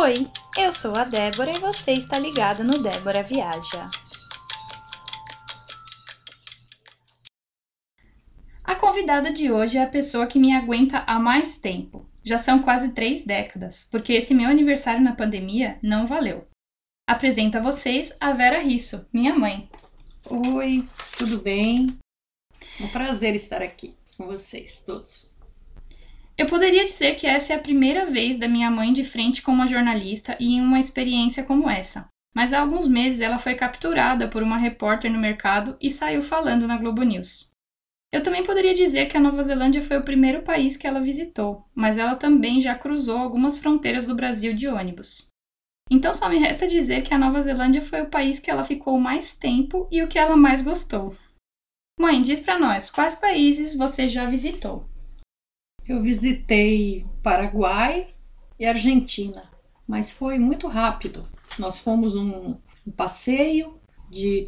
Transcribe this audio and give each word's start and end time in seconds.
Oi, 0.00 0.30
eu 0.56 0.70
sou 0.70 0.94
a 0.94 1.02
Débora 1.02 1.50
e 1.50 1.58
você 1.58 1.90
está 1.90 2.20
ligado 2.20 2.62
no 2.62 2.80
Débora 2.80 3.20
Viaja. 3.20 3.88
A 8.62 8.76
convidada 8.76 9.32
de 9.32 9.50
hoje 9.50 9.76
é 9.76 9.82
a 9.82 9.88
pessoa 9.88 10.28
que 10.28 10.38
me 10.38 10.54
aguenta 10.54 11.02
há 11.04 11.18
mais 11.18 11.58
tempo. 11.58 12.08
Já 12.22 12.38
são 12.38 12.62
quase 12.62 12.92
três 12.92 13.24
décadas, 13.24 13.88
porque 13.90 14.12
esse 14.12 14.34
meu 14.34 14.48
aniversário 14.48 15.02
na 15.02 15.16
pandemia 15.16 15.80
não 15.82 16.06
valeu. 16.06 16.46
Apresento 17.04 17.58
a 17.58 17.60
vocês 17.60 18.16
a 18.20 18.32
Vera 18.32 18.60
Risso, 18.60 19.08
minha 19.12 19.34
mãe. 19.34 19.68
Oi, 20.30 20.88
tudo 21.16 21.40
bem? 21.40 21.98
É 22.80 22.84
um 22.84 22.88
prazer 22.90 23.34
estar 23.34 23.62
aqui 23.62 23.96
com 24.16 24.26
vocês 24.28 24.84
todos. 24.84 25.36
Eu 26.38 26.46
poderia 26.46 26.84
dizer 26.84 27.16
que 27.16 27.26
essa 27.26 27.52
é 27.52 27.56
a 27.56 27.60
primeira 27.60 28.06
vez 28.06 28.38
da 28.38 28.46
minha 28.46 28.70
mãe 28.70 28.92
de 28.92 29.02
frente 29.02 29.42
com 29.42 29.50
uma 29.50 29.66
jornalista 29.66 30.36
e 30.38 30.54
em 30.54 30.60
uma 30.60 30.78
experiência 30.78 31.42
como 31.42 31.68
essa. 31.68 32.08
Mas 32.32 32.52
há 32.52 32.60
alguns 32.60 32.86
meses 32.86 33.20
ela 33.20 33.40
foi 33.40 33.56
capturada 33.56 34.28
por 34.28 34.40
uma 34.40 34.56
repórter 34.56 35.10
no 35.10 35.18
mercado 35.18 35.76
e 35.80 35.90
saiu 35.90 36.22
falando 36.22 36.68
na 36.68 36.76
Globo 36.76 37.02
News. 37.02 37.50
Eu 38.12 38.22
também 38.22 38.44
poderia 38.44 38.72
dizer 38.72 39.06
que 39.06 39.16
a 39.16 39.20
Nova 39.20 39.42
Zelândia 39.42 39.82
foi 39.82 39.98
o 39.98 40.04
primeiro 40.04 40.42
país 40.42 40.76
que 40.76 40.86
ela 40.86 41.00
visitou, 41.00 41.64
mas 41.74 41.98
ela 41.98 42.14
também 42.14 42.60
já 42.60 42.74
cruzou 42.76 43.18
algumas 43.18 43.58
fronteiras 43.58 44.06
do 44.06 44.14
Brasil 44.14 44.54
de 44.54 44.68
ônibus. 44.68 45.26
Então 45.90 46.14
só 46.14 46.28
me 46.28 46.38
resta 46.38 46.68
dizer 46.68 47.02
que 47.02 47.12
a 47.12 47.18
Nova 47.18 47.42
Zelândia 47.42 47.82
foi 47.82 48.02
o 48.02 48.10
país 48.10 48.38
que 48.38 48.50
ela 48.50 48.62
ficou 48.62 48.98
mais 49.00 49.36
tempo 49.36 49.88
e 49.90 50.02
o 50.04 50.06
que 50.06 50.18
ela 50.18 50.36
mais 50.36 50.62
gostou. 50.62 51.16
Mãe, 51.98 52.22
diz 52.22 52.38
para 52.38 52.60
nós, 52.60 52.90
quais 52.90 53.16
países 53.16 53.74
você 53.74 54.06
já 54.06 54.24
visitou? 54.26 54.88
Eu 55.88 56.02
visitei 56.02 57.06
Paraguai 57.22 58.08
e 58.60 58.66
Argentina, 58.66 59.42
mas 59.86 60.12
foi 60.12 60.38
muito 60.38 60.68
rápido. 60.68 61.26
Nós 61.58 61.78
fomos 61.78 62.14
um, 62.14 62.56
um 62.86 62.90
passeio 62.90 63.80
de 64.10 64.46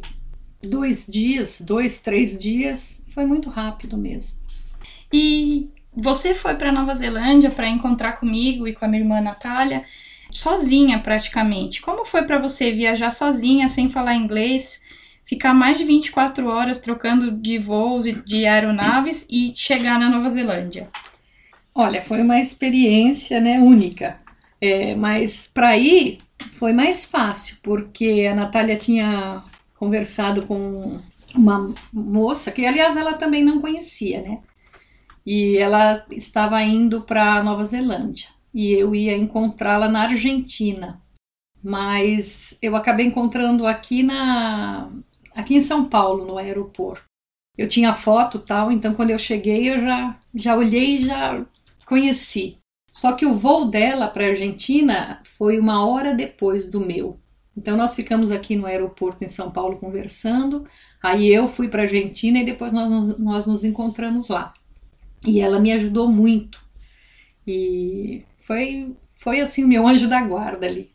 dois 0.61 1.07
dias, 1.07 1.59
dois, 1.59 1.99
três 1.99 2.37
dias, 2.37 3.07
foi 3.09 3.25
muito 3.25 3.49
rápido 3.49 3.97
mesmo. 3.97 4.39
E 5.11 5.71
você 5.91 6.35
foi 6.35 6.53
para 6.55 6.71
Nova 6.71 6.93
Zelândia 6.93 7.49
para 7.49 7.67
encontrar 7.67 8.13
comigo 8.13 8.67
e 8.67 8.75
com 8.75 8.85
a 8.85 8.87
minha 8.87 9.01
irmã 9.01 9.19
Natália, 9.19 9.83
sozinha 10.29 10.99
praticamente. 10.99 11.81
Como 11.81 12.05
foi 12.05 12.21
para 12.21 12.37
você 12.37 12.71
viajar 12.71 13.09
sozinha, 13.09 13.67
sem 13.67 13.89
falar 13.89 14.15
inglês, 14.15 14.85
ficar 15.25 15.55
mais 15.55 15.79
de 15.79 15.85
24 15.85 16.47
horas 16.47 16.79
trocando 16.79 17.31
de 17.31 17.57
voos 17.57 18.05
e 18.05 18.13
de 18.13 18.45
aeronaves 18.45 19.27
e 19.27 19.53
chegar 19.55 19.99
na 19.99 20.07
Nova 20.07 20.29
Zelândia? 20.29 20.87
Olha, 21.73 22.01
foi 22.01 22.21
uma 22.21 22.39
experiência 22.39 23.39
né, 23.39 23.59
única. 23.59 24.19
É, 24.59 24.93
mas 24.95 25.47
para 25.47 25.77
ir 25.77 26.19
foi 26.51 26.73
mais 26.73 27.03
fácil, 27.05 27.57
porque 27.63 28.27
a 28.31 28.35
Natália 28.35 28.77
tinha 28.77 29.43
conversado 29.77 30.45
com 30.45 30.99
uma 31.33 31.73
moça, 31.91 32.51
que 32.51 32.65
aliás 32.65 32.95
ela 32.95 33.13
também 33.13 33.43
não 33.43 33.61
conhecia, 33.61 34.21
né? 34.21 34.39
E 35.25 35.57
ela 35.57 36.05
estava 36.11 36.61
indo 36.63 37.01
para 37.01 37.43
Nova 37.43 37.63
Zelândia 37.63 38.29
e 38.53 38.71
eu 38.73 38.93
ia 38.93 39.17
encontrá-la 39.17 39.87
na 39.87 40.03
Argentina. 40.03 41.01
Mas 41.63 42.57
eu 42.61 42.75
acabei 42.75 43.05
encontrando 43.05 43.67
aqui 43.67 44.03
na 44.03 44.89
aqui 45.35 45.55
em 45.55 45.59
São 45.59 45.85
Paulo, 45.85 46.25
no 46.25 46.37
aeroporto. 46.37 47.05
Eu 47.57 47.67
tinha 47.67 47.93
foto 47.93 48.39
tal, 48.39 48.71
então 48.71 48.93
quando 48.93 49.11
eu 49.11 49.19
cheguei 49.19 49.69
eu 49.69 49.79
já 49.81 50.19
já 50.33 50.55
olhei 50.55 50.97
e 50.97 51.05
já 51.05 51.45
conheci. 51.91 52.57
Só 52.89 53.11
que 53.11 53.25
o 53.25 53.33
voo 53.33 53.65
dela 53.65 54.07
para 54.07 54.23
a 54.23 54.29
Argentina 54.29 55.21
foi 55.25 55.59
uma 55.59 55.85
hora 55.85 56.13
depois 56.13 56.71
do 56.71 56.79
meu. 56.79 57.19
Então 57.55 57.75
nós 57.75 57.93
ficamos 57.93 58.31
aqui 58.31 58.55
no 58.55 58.65
aeroporto 58.65 59.21
em 59.25 59.27
São 59.27 59.51
Paulo 59.51 59.77
conversando. 59.77 60.65
Aí 61.03 61.27
eu 61.27 61.49
fui 61.49 61.67
para 61.67 61.81
a 61.81 61.85
Argentina 61.85 62.39
e 62.39 62.45
depois 62.45 62.71
nós, 62.71 63.19
nós 63.19 63.45
nos 63.45 63.65
encontramos 63.65 64.29
lá. 64.29 64.53
E 65.27 65.41
ela 65.41 65.59
me 65.59 65.73
ajudou 65.73 66.07
muito. 66.07 66.63
E 67.45 68.23
foi, 68.39 68.95
foi 69.11 69.41
assim 69.41 69.65
o 69.65 69.67
meu 69.67 69.85
anjo 69.85 70.07
da 70.07 70.21
guarda 70.21 70.65
ali. 70.65 70.89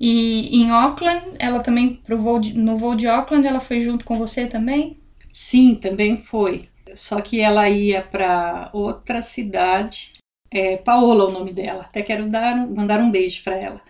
E 0.00 0.56
em 0.56 0.70
Auckland, 0.70 1.26
ela 1.38 1.60
também 1.60 1.94
pro 1.94 2.18
voo 2.18 2.40
de, 2.40 2.58
no 2.58 2.76
voo 2.76 2.96
de 2.96 3.06
Auckland, 3.06 3.46
ela 3.46 3.60
foi 3.60 3.80
junto 3.80 4.04
com 4.04 4.18
você 4.18 4.46
também? 4.46 4.98
Sim, 5.32 5.76
também 5.76 6.16
foi. 6.16 6.68
Só 6.92 7.20
que 7.20 7.40
ela 7.40 7.68
ia 7.70 8.02
para 8.02 8.70
outra 8.72 9.22
cidade 9.22 10.23
é 10.50 10.76
Paola 10.76 11.26
o 11.26 11.32
nome 11.32 11.52
dela. 11.52 11.82
Até 11.82 12.02
quero 12.02 12.28
dar, 12.28 12.56
mandar 12.68 13.00
um 13.00 13.10
beijo 13.10 13.42
para 13.42 13.56
ela. 13.56 13.80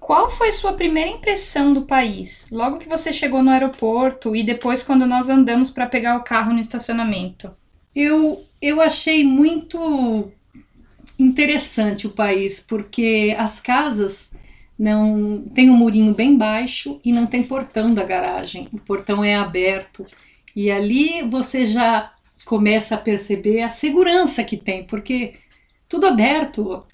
Qual 0.00 0.30
foi 0.30 0.52
sua 0.52 0.72
primeira 0.72 1.10
impressão 1.10 1.74
do 1.74 1.82
país? 1.82 2.48
Logo 2.50 2.78
que 2.78 2.88
você 2.88 3.12
chegou 3.12 3.42
no 3.42 3.50
aeroporto 3.50 4.34
e 4.34 4.42
depois 4.42 4.82
quando 4.82 5.06
nós 5.06 5.28
andamos 5.28 5.70
para 5.70 5.86
pegar 5.86 6.16
o 6.16 6.24
carro 6.24 6.52
no 6.52 6.60
estacionamento? 6.60 7.50
Eu, 7.94 8.42
eu 8.62 8.80
achei 8.80 9.24
muito 9.24 10.32
interessante 11.18 12.06
o 12.06 12.10
país, 12.10 12.60
porque 12.60 13.34
as 13.36 13.60
casas 13.60 14.38
não 14.78 15.44
tem 15.54 15.68
um 15.68 15.76
murinho 15.76 16.14
bem 16.14 16.38
baixo 16.38 17.00
e 17.04 17.12
não 17.12 17.26
tem 17.26 17.42
portão 17.42 17.92
da 17.92 18.04
garagem. 18.04 18.68
O 18.72 18.78
portão 18.78 19.24
é 19.24 19.34
aberto 19.34 20.06
e 20.54 20.70
ali 20.70 21.22
você 21.22 21.66
já 21.66 22.12
começa 22.44 22.94
a 22.94 22.98
perceber 22.98 23.62
a 23.62 23.68
segurança 23.68 24.44
que 24.44 24.56
tem, 24.56 24.84
porque 24.84 25.34
tudo 25.88 26.06
aberto. 26.06 26.84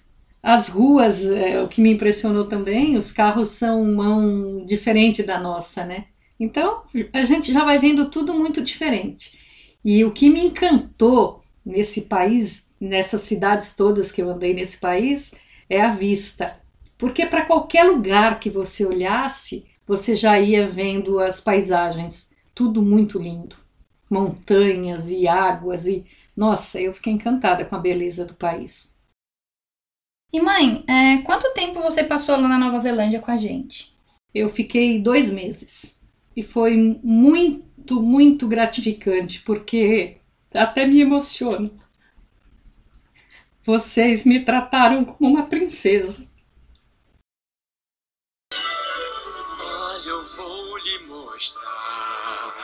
As 0.43 0.69
ruas, 0.69 1.27
é, 1.27 1.63
o 1.63 1.69
que 1.69 1.81
me 1.81 1.93
impressionou 1.95 2.47
também, 2.47 2.97
os 2.97 3.11
carros 3.11 3.49
são 3.49 3.85
mão 3.85 4.65
diferente 4.67 5.23
da 5.23 5.41
nossa, 5.41 5.85
né? 5.85 6.07
Então 6.39 6.83
a 7.13 7.25
gente 7.25 7.53
já 7.53 7.65
vai 7.65 7.79
vendo 7.79 8.11
tudo 8.11 8.35
muito 8.35 8.63
diferente. 8.63 9.39
E 9.85 10.05
o 10.05 10.13
que 10.13 10.29
me 10.31 10.41
encantou 10.41 11.43
nesse 11.65 12.03
país, 12.03 12.71
nessas 12.81 13.23
cidades 13.23 13.75
todas 13.75 14.13
que 14.13 14.21
eu 14.23 14.31
andei 14.31 14.53
nesse 14.53 14.79
país, 14.79 15.35
é 15.69 15.81
a 15.81 15.91
vista. 15.91 16.59
Porque 16.99 17.27
para 17.27 17.45
qualquer 17.45 17.85
lugar 17.85 18.39
que 18.39 18.51
você 18.51 18.85
olhasse, 18.85 19.67
você 19.87 20.15
já 20.15 20.39
ia 20.39 20.67
vendo 20.67 21.19
as 21.19 21.41
paisagens, 21.41 22.35
tudo 22.55 22.83
muito 22.83 23.19
lindo. 23.19 23.57
Montanhas 24.11 25.11
e 25.11 25.27
águas 25.27 25.87
e 25.87 26.05
nossa, 26.37 26.81
eu 26.81 26.93
fiquei 26.93 27.13
encantada 27.13 27.65
com 27.65 27.77
a 27.77 27.79
beleza 27.79 28.25
do 28.25 28.35
país. 28.35 28.99
E 30.33 30.41
mãe, 30.41 30.85
é, 30.89 31.19
quanto 31.19 31.53
tempo 31.55 31.81
você 31.81 32.03
passou 32.03 32.37
lá 32.37 32.49
na 32.49 32.59
Nova 32.59 32.81
Zelândia 32.81 33.21
com 33.21 33.31
a 33.31 33.37
gente? 33.37 33.97
Eu 34.35 34.49
fiquei 34.49 35.01
dois 35.01 35.31
meses 35.31 36.05
e 36.35 36.43
foi 36.43 37.01
muito, 37.05 38.03
muito 38.03 38.49
gratificante 38.49 39.41
porque 39.43 40.17
até 40.53 40.87
me 40.87 41.01
emociono. 41.01 41.81
Vocês 43.63 44.25
me 44.25 44.45
trataram 44.45 45.05
como 45.05 45.31
uma 45.31 45.47
princesa. 45.47 46.29
Olha, 48.53 50.09
eu 50.09 50.27
vou 50.37 50.79
lhe 50.79 50.99
mostrar 51.07 52.55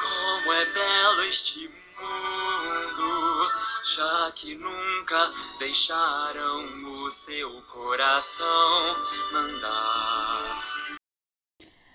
como 0.00 0.52
é 0.54 0.64
belo 0.72 1.22
este 1.28 1.68
mundo 1.68 1.79
já 4.00 4.32
que 4.34 4.54
nunca 4.54 5.30
deixaram 5.58 7.04
o 7.04 7.10
seu 7.10 7.60
coração 7.70 8.96
mandar. 9.30 10.64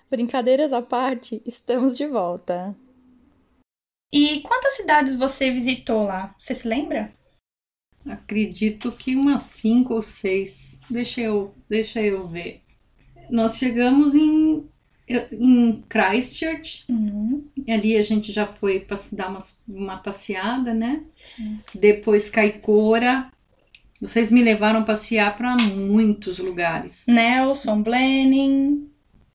Brincadeiras 0.08 0.72
à 0.72 0.80
parte, 0.80 1.42
estamos 1.44 1.96
de 1.96 2.06
volta. 2.06 2.76
E 4.12 4.40
quantas 4.42 4.74
cidades 4.74 5.16
você 5.16 5.50
visitou 5.50 6.04
lá? 6.04 6.32
Você 6.38 6.54
se 6.54 6.68
lembra? 6.68 7.12
Acredito 8.08 8.92
que 8.92 9.16
umas 9.16 9.42
cinco 9.42 9.94
ou 9.94 10.02
seis. 10.02 10.82
Deixa 10.88 11.22
eu, 11.22 11.52
deixa 11.68 12.00
eu 12.00 12.24
ver. 12.24 12.62
Nós 13.28 13.58
chegamos 13.58 14.14
em 14.14 14.70
em 15.08 15.84
Christchurch. 15.88 16.84
Uhum. 16.88 17.44
Ali 17.68 17.96
a 17.96 18.02
gente 18.02 18.32
já 18.32 18.46
foi 18.46 18.84
dar 19.12 19.28
uma, 19.28 19.38
uma 19.68 19.96
passeada, 19.98 20.74
né? 20.74 21.02
Sim. 21.22 21.58
Depois 21.74 22.28
Caicora. 22.28 23.30
Vocês 24.00 24.30
me 24.30 24.42
levaram 24.42 24.84
passear 24.84 25.36
para 25.36 25.56
muitos 25.56 26.38
lugares. 26.38 27.06
Nelson, 27.08 27.82
Blenheim. 27.82 28.90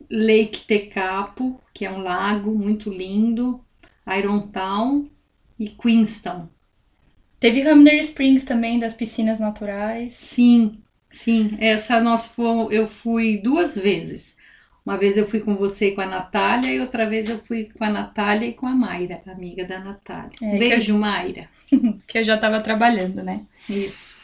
Lake 0.09 0.65
Tekapo, 0.67 1.59
que 1.73 1.85
é 1.85 1.91
um 1.91 1.99
lago 1.99 2.51
muito 2.51 2.89
lindo. 2.89 3.63
Irontown 4.05 5.07
e 5.57 5.69
Queenstown. 5.69 6.49
Teve 7.39 7.67
Hamner 7.67 7.97
Springs 7.99 8.43
também, 8.43 8.77
das 8.77 8.93
piscinas 8.93 9.39
naturais. 9.39 10.13
Sim, 10.13 10.77
sim. 11.09 11.57
Essa 11.59 11.99
nós 11.99 12.27
fomos, 12.27 12.71
eu 12.71 12.87
fui 12.87 13.37
duas 13.37 13.79
vezes. 13.79 14.37
Uma 14.85 14.97
vez 14.97 15.15
eu 15.15 15.27
fui 15.27 15.39
com 15.39 15.55
você 15.55 15.89
e 15.89 15.95
com 15.95 16.01
a 16.01 16.07
Natália, 16.07 16.71
e 16.71 16.79
outra 16.79 17.07
vez 17.07 17.29
eu 17.29 17.37
fui 17.37 17.69
com 17.77 17.83
a 17.83 17.89
Natália 17.89 18.47
e 18.47 18.53
com 18.53 18.65
a 18.65 18.73
Mayra, 18.73 19.21
amiga 19.27 19.63
da 19.63 19.79
Natália. 19.79 20.31
É, 20.41 20.57
Beijo, 20.57 20.93
eu... 20.93 20.97
Mayra. 20.97 21.47
que 22.07 22.17
eu 22.17 22.23
já 22.23 22.35
estava 22.35 22.59
trabalhando, 22.59 23.21
né? 23.21 23.41
Isso. 23.69 24.17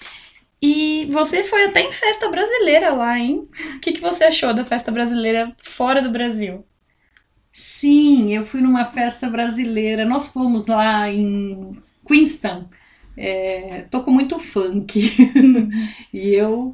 E 0.59 1.07
você 1.11 1.43
foi 1.43 1.65
até 1.65 1.81
em 1.81 1.91
festa 1.91 2.29
brasileira 2.29 2.91
lá, 2.91 3.19
hein? 3.19 3.43
O 3.75 3.79
que, 3.79 3.91
que 3.91 4.01
você 4.01 4.23
achou 4.23 4.53
da 4.53 4.65
festa 4.65 4.91
brasileira 4.91 5.55
fora 5.61 6.01
do 6.01 6.09
Brasil? 6.09 6.65
Sim, 7.51 8.33
eu 8.33 8.43
fui 8.43 8.61
numa 8.61 8.85
festa 8.85 9.29
brasileira. 9.29 10.05
Nós 10.05 10.29
fomos 10.29 10.65
lá 10.65 11.11
em 11.11 11.71
Queenstown. 12.07 12.67
É, 13.15 13.81
tocou 13.89 14.13
muito 14.13 14.37
funk 14.37 14.99
e 16.13 16.29
eu 16.35 16.73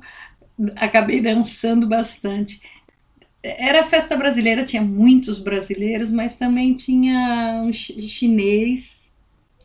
acabei 0.76 1.22
dançando 1.22 1.88
bastante. 1.88 2.62
Era 3.44 3.84
festa 3.84 4.16
brasileira, 4.16 4.64
tinha 4.64 4.82
muitos 4.82 5.38
brasileiros, 5.38 6.10
mas 6.12 6.36
também 6.36 6.74
tinha 6.76 7.62
um 7.62 7.74
chinês, 7.74 9.18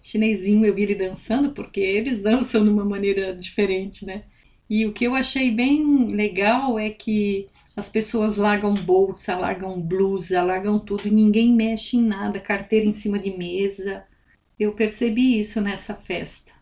chinesinho, 0.02 0.66
eu 0.66 0.74
vi 0.74 0.82
ele 0.82 0.96
dançando, 0.96 1.52
porque 1.52 1.78
eles 1.78 2.20
dançam 2.22 2.64
de 2.64 2.70
uma 2.70 2.84
maneira 2.84 3.32
diferente, 3.34 4.04
né? 4.04 4.24
E 4.68 4.84
o 4.84 4.92
que 4.92 5.04
eu 5.04 5.14
achei 5.14 5.52
bem 5.52 6.06
legal 6.08 6.78
é 6.78 6.90
que 6.90 7.48
as 7.76 7.88
pessoas 7.88 8.36
largam 8.36 8.74
bolsa, 8.74 9.38
largam 9.38 9.80
blusa, 9.80 10.42
largam 10.42 10.78
tudo 10.80 11.06
e 11.06 11.10
ninguém 11.12 11.54
mexe 11.54 11.96
em 11.96 12.02
nada, 12.02 12.40
carteira 12.40 12.84
em 12.84 12.92
cima 12.92 13.18
de 13.18 13.30
mesa. 13.30 14.04
Eu 14.58 14.72
percebi 14.72 15.38
isso 15.38 15.60
nessa 15.60 15.94
festa. 15.94 16.52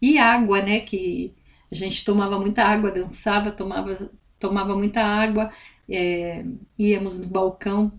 E 0.00 0.16
água, 0.16 0.62
né? 0.62 0.80
Que 0.80 1.34
a 1.70 1.74
gente 1.74 2.04
tomava 2.04 2.38
muita 2.40 2.64
água, 2.64 2.90
dançava, 2.90 3.50
tomava, 3.52 4.10
tomava 4.38 4.74
muita 4.74 5.02
água 5.02 5.52
é, 5.88 6.44
íamos 6.78 7.20
no 7.20 7.26
balcão 7.28 7.92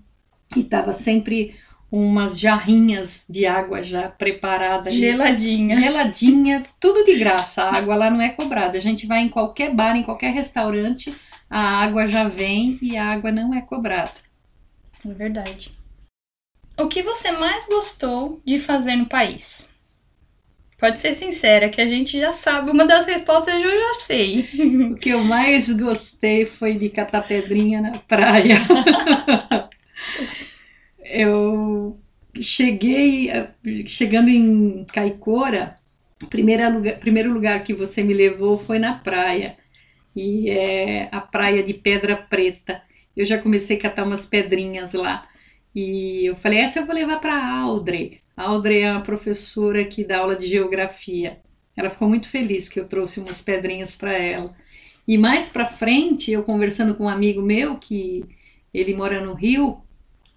e 0.56 0.64
tava 0.64 0.94
sempre 0.94 1.56
umas 1.92 2.40
jarrinhas 2.40 3.26
de 3.30 3.46
água 3.46 3.82
já 3.82 4.10
preparada. 4.10 4.90
Geladinha. 4.90 5.80
Geladinha, 5.80 6.66
tudo 6.80 7.06
de 7.06 7.18
graça. 7.18 7.64
A 7.64 7.78
água 7.78 7.96
lá 7.96 8.10
não 8.10 8.22
é 8.22 8.30
cobrada. 8.30 8.78
A 8.78 8.82
gente 8.82 9.08
vai 9.08 9.22
em 9.22 9.30
qualquer 9.30 9.74
bar, 9.74 9.96
em 9.96 10.04
qualquer 10.04 10.34
restaurante, 10.34 11.14
a 11.50 11.60
água 11.60 12.08
já 12.08 12.28
vem 12.28 12.78
e 12.82 12.98
a 12.98 13.06
água 13.06 13.32
não 13.32 13.54
é 13.54 13.62
cobrada. 13.62 14.12
É 15.06 15.14
verdade. 15.14 15.72
O 16.78 16.88
que 16.88 17.02
você 17.02 17.32
mais 17.32 17.68
gostou 17.68 18.42
de 18.46 18.60
fazer 18.60 18.96
no 18.96 19.08
país? 19.08 19.74
Pode 20.78 21.00
ser 21.00 21.16
sincera, 21.16 21.70
que 21.70 21.82
a 21.82 21.88
gente 21.88 22.20
já 22.20 22.34
sabe. 22.34 22.70
Uma 22.70 22.86
das 22.86 23.08
respostas 23.08 23.56
eu 23.56 23.80
já 23.80 23.94
sei. 23.96 24.48
O 24.92 24.96
que 24.96 25.10
eu 25.10 25.24
mais 25.24 25.72
gostei 25.72 26.46
foi 26.46 26.76
de 26.76 26.90
catar 26.90 27.24
pedrinha 27.24 27.82
na 27.82 27.98
praia. 27.98 28.56
eu 31.04 32.00
cheguei, 32.40 33.30
chegando 33.88 34.30
em 34.30 34.86
Caicora, 34.86 35.78
primeiro 36.30 36.72
lugar, 36.74 37.00
primeiro 37.00 37.34
lugar 37.34 37.64
que 37.64 37.74
você 37.74 38.04
me 38.04 38.14
levou 38.14 38.56
foi 38.56 38.78
na 38.78 38.94
praia. 38.94 39.58
E 40.16 40.50
é 40.50 41.10
a 41.12 41.22
praia 41.22 41.64
de 41.64 41.74
Pedra 41.74 42.16
Preta. 42.16 42.84
Eu 43.16 43.26
já 43.26 43.40
comecei 43.40 43.78
a 43.78 43.82
catar 43.82 44.04
umas 44.04 44.28
pedrinhas 44.28 44.94
lá. 44.94 45.28
E 45.74 46.26
eu 46.26 46.36
falei, 46.36 46.60
essa 46.60 46.80
eu 46.80 46.86
vou 46.86 46.94
levar 46.94 47.20
para 47.20 47.62
Audrey. 47.62 48.22
A 48.38 48.44
Audrey 48.44 48.82
é 48.82 48.92
uma 48.92 49.02
professora 49.02 49.84
que 49.84 50.04
dá 50.04 50.20
aula 50.20 50.36
de 50.36 50.46
geografia. 50.46 51.40
Ela 51.76 51.90
ficou 51.90 52.08
muito 52.08 52.30
feliz 52.30 52.70
que 52.70 52.80
eu 52.80 52.88
trouxe 52.88 53.20
umas 53.20 53.42
pedrinhas 53.42 53.96
para 53.96 54.14
ela. 54.14 54.56
E 55.08 55.18
mais 55.18 55.50
para 55.50 55.66
frente, 55.66 56.32
eu 56.32 56.44
conversando 56.44 56.94
com 56.94 57.06
um 57.06 57.10
amigo 57.10 57.42
meu 57.42 57.78
que 57.78 58.24
ele 58.72 58.94
mora 58.94 59.20
no 59.20 59.34
Rio, 59.34 59.82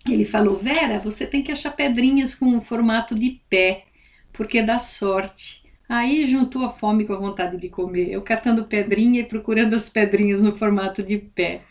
ele 0.09 0.25
falou: 0.25 0.57
"Vera, 0.57 0.99
você 0.99 1.27
tem 1.27 1.43
que 1.43 1.53
achar 1.53 1.73
pedrinhas 1.73 2.35
com 2.35 2.57
o 2.57 2.61
formato 2.61 3.15
de 3.15 3.43
pé, 3.51 3.85
porque 4.33 4.63
dá 4.63 4.79
sorte". 4.79 5.63
Aí 5.87 6.25
juntou 6.25 6.65
a 6.65 6.71
fome 6.71 7.05
com 7.05 7.13
a 7.13 7.19
vontade 7.19 7.59
de 7.59 7.69
comer. 7.69 8.11
Eu 8.11 8.23
catando 8.23 8.65
pedrinha 8.65 9.21
e 9.21 9.25
procurando 9.25 9.75
as 9.75 9.91
pedrinhas 9.91 10.43
no 10.43 10.57
formato 10.57 11.03
de 11.03 11.19
pé. 11.19 11.63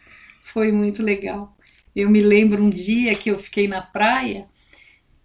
Foi 0.43 0.71
muito 0.71 1.01
legal. 1.01 1.57
Eu 1.95 2.07
me 2.09 2.19
lembro 2.19 2.63
um 2.63 2.69
dia 2.69 3.15
que 3.15 3.31
eu 3.31 3.39
fiquei 3.39 3.67
na 3.67 3.81
praia 3.81 4.47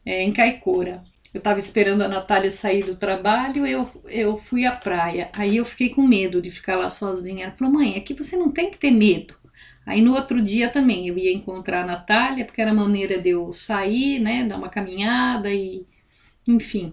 é, 0.04 0.22
em 0.22 0.32
Caicora. 0.32 1.02
Eu 1.32 1.38
estava 1.38 1.58
esperando 1.58 2.02
a 2.02 2.08
Natália 2.08 2.50
sair 2.50 2.84
do 2.84 2.94
trabalho, 2.94 3.66
eu, 3.66 3.88
eu 4.06 4.36
fui 4.36 4.64
à 4.64 4.70
praia. 4.70 5.28
Aí 5.32 5.56
eu 5.56 5.64
fiquei 5.64 5.88
com 5.88 6.06
medo 6.06 6.40
de 6.40 6.48
ficar 6.48 6.76
lá 6.76 6.88
sozinha. 6.88 7.46
Ela 7.46 7.54
falou: 7.56 7.74
mãe, 7.74 7.96
aqui 7.96 8.14
você 8.14 8.36
não 8.36 8.52
tem 8.52 8.70
que 8.70 8.78
ter 8.78 8.92
medo. 8.92 9.34
Aí 9.84 10.00
no 10.00 10.14
outro 10.14 10.40
dia 10.40 10.68
também 10.68 11.08
eu 11.08 11.18
ia 11.18 11.32
encontrar 11.32 11.82
a 11.82 11.86
Natália, 11.86 12.44
porque 12.44 12.62
era 12.62 12.72
maneira 12.72 13.20
de 13.20 13.30
eu 13.30 13.52
sair, 13.52 14.20
né, 14.20 14.44
dar 14.44 14.56
uma 14.56 14.68
caminhada 14.68 15.52
e. 15.52 15.84
Enfim. 16.46 16.92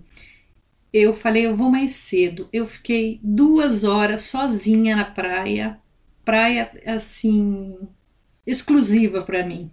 Eu 0.92 1.14
falei: 1.14 1.46
eu 1.46 1.56
vou 1.56 1.70
mais 1.70 1.92
cedo. 1.92 2.50
Eu 2.52 2.66
fiquei 2.66 3.20
duas 3.24 3.84
horas 3.84 4.22
sozinha 4.22 4.96
na 4.96 5.06
praia. 5.06 5.80
Praia, 6.26 6.72
assim, 6.86 7.78
exclusiva 8.46 9.22
para 9.22 9.46
mim. 9.46 9.72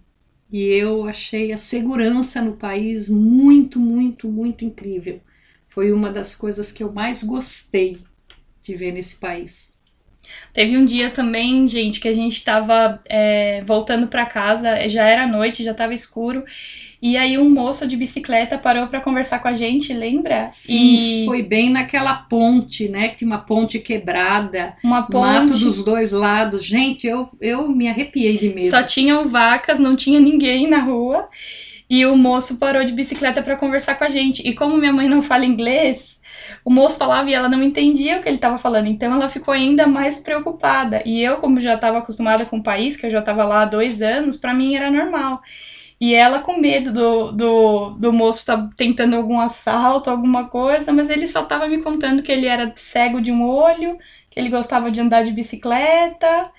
E 0.51 0.65
eu 0.65 1.05
achei 1.07 1.53
a 1.53 1.59
segurança 1.59 2.43
no 2.43 2.57
país 2.57 3.09
muito, 3.09 3.79
muito, 3.81 4.29
muito 4.29 4.65
incrível. 4.65 5.21
Foi 5.67 5.93
uma 5.93 6.11
das 6.11 6.35
coisas 6.35 6.73
que 6.73 6.83
eu 6.83 6.93
mais 6.93 7.23
gostei 7.23 7.99
de 8.63 8.77
ver 8.77 8.93
nesse 8.93 9.19
país. 9.21 9.78
Teve 10.53 10.77
um 10.77 10.85
dia 10.85 11.11
também, 11.11 11.67
gente, 11.69 12.01
que 12.01 12.09
a 12.09 12.15
gente 12.15 12.35
estava 12.35 13.01
é, 13.07 13.63
voltando 13.65 14.09
para 14.09 14.27
casa, 14.27 14.89
já 14.89 15.07
era 15.07 15.27
noite, 15.27 15.65
já 15.65 15.73
estava 15.73 15.95
escuro, 15.95 16.45
e 17.01 17.17
aí 17.17 17.39
um 17.39 17.49
moço 17.49 17.87
de 17.87 17.97
bicicleta 17.97 18.59
parou 18.59 18.89
para 18.89 19.01
conversar 19.01 19.39
com 19.39 19.47
a 19.47 19.55
gente, 19.55 19.93
lembra? 19.93 20.49
Sim, 20.51 21.23
e... 21.23 21.25
foi 21.27 21.43
bem 21.43 21.71
naquela 21.71 22.15
ponte, 22.15 22.89
né? 22.89 23.09
Que 23.09 23.19
tinha 23.19 23.31
uma 23.31 23.39
ponte 23.39 23.79
quebrada. 23.79 24.75
Uma 24.83 25.03
ponte. 25.03 25.53
Mato 25.53 25.59
dos 25.59 25.85
dois 25.85 26.11
lados. 26.11 26.65
Gente, 26.65 27.07
eu, 27.07 27.29
eu 27.41 27.69
me 27.69 27.89
arrepiei 27.89 28.37
de 28.37 28.49
medo. 28.49 28.71
Só 28.71 28.83
tinham 28.83 29.29
vacas, 29.29 29.79
não 29.79 29.95
tinha 29.95 30.19
ninguém 30.19 30.69
na 30.69 30.81
rua. 30.81 31.29
E 31.89 32.05
o 32.05 32.17
moço 32.17 32.59
parou 32.59 32.85
de 32.85 32.93
bicicleta 32.93 33.43
para 33.43 33.57
conversar 33.57 33.95
com 33.95 34.05
a 34.05 34.09
gente. 34.09 34.47
E 34.47 34.53
como 34.53 34.77
minha 34.77 34.93
mãe 34.93 35.09
não 35.09 35.23
fala 35.23 35.47
inglês, 35.47 36.18
o 36.65 36.71
moço 36.71 36.97
falava 36.97 37.31
e 37.31 37.35
ela 37.35 37.49
não 37.49 37.63
entendia 37.63 38.19
o 38.19 38.23
que 38.23 38.29
ele 38.29 38.37
estava 38.37 38.59
falando. 38.59 38.87
Então 38.87 39.13
ela 39.13 39.29
ficou 39.29 39.53
ainda 39.53 39.87
mais 39.87 40.19
preocupada. 40.19 41.03
E 41.05 41.23
eu, 41.23 41.37
como 41.39 41.61
já 41.61 41.75
estava 41.75 41.99
acostumada 41.99 42.45
com 42.45 42.59
o 42.59 42.63
país, 42.63 42.97
que 42.97 43.07
eu 43.07 43.11
já 43.11 43.21
estava 43.21 43.45
lá 43.45 43.63
há 43.63 43.65
dois 43.65 44.03
anos, 44.03 44.37
para 44.37 44.55
mim 44.55 44.75
era 44.75 44.91
normal. 44.91 45.41
E 46.01 46.15
ela 46.15 46.39
com 46.41 46.59
medo 46.59 46.93
do, 46.93 47.33
do, 47.33 47.91
do 47.91 48.13
moço 48.13 48.47
tá 48.47 48.69
tentando 48.77 49.17
algum 49.17 49.41
assalto, 49.41 50.11
alguma 50.11 50.49
coisa, 50.49 50.93
mas 50.93 51.11
ele 51.11 51.27
só 51.27 51.45
tava 51.45 51.67
me 51.67 51.83
contando 51.83 52.23
que 52.23 52.31
ele 52.31 52.47
era 52.47 52.73
cego 52.77 53.21
de 53.21 53.33
um 53.33 53.45
olho, 53.45 53.99
que 54.31 54.39
ele 54.39 54.49
gostava 54.49 54.91
de 54.93 55.01
andar 55.01 55.25
de 55.25 55.33
bicicleta. 55.33 56.51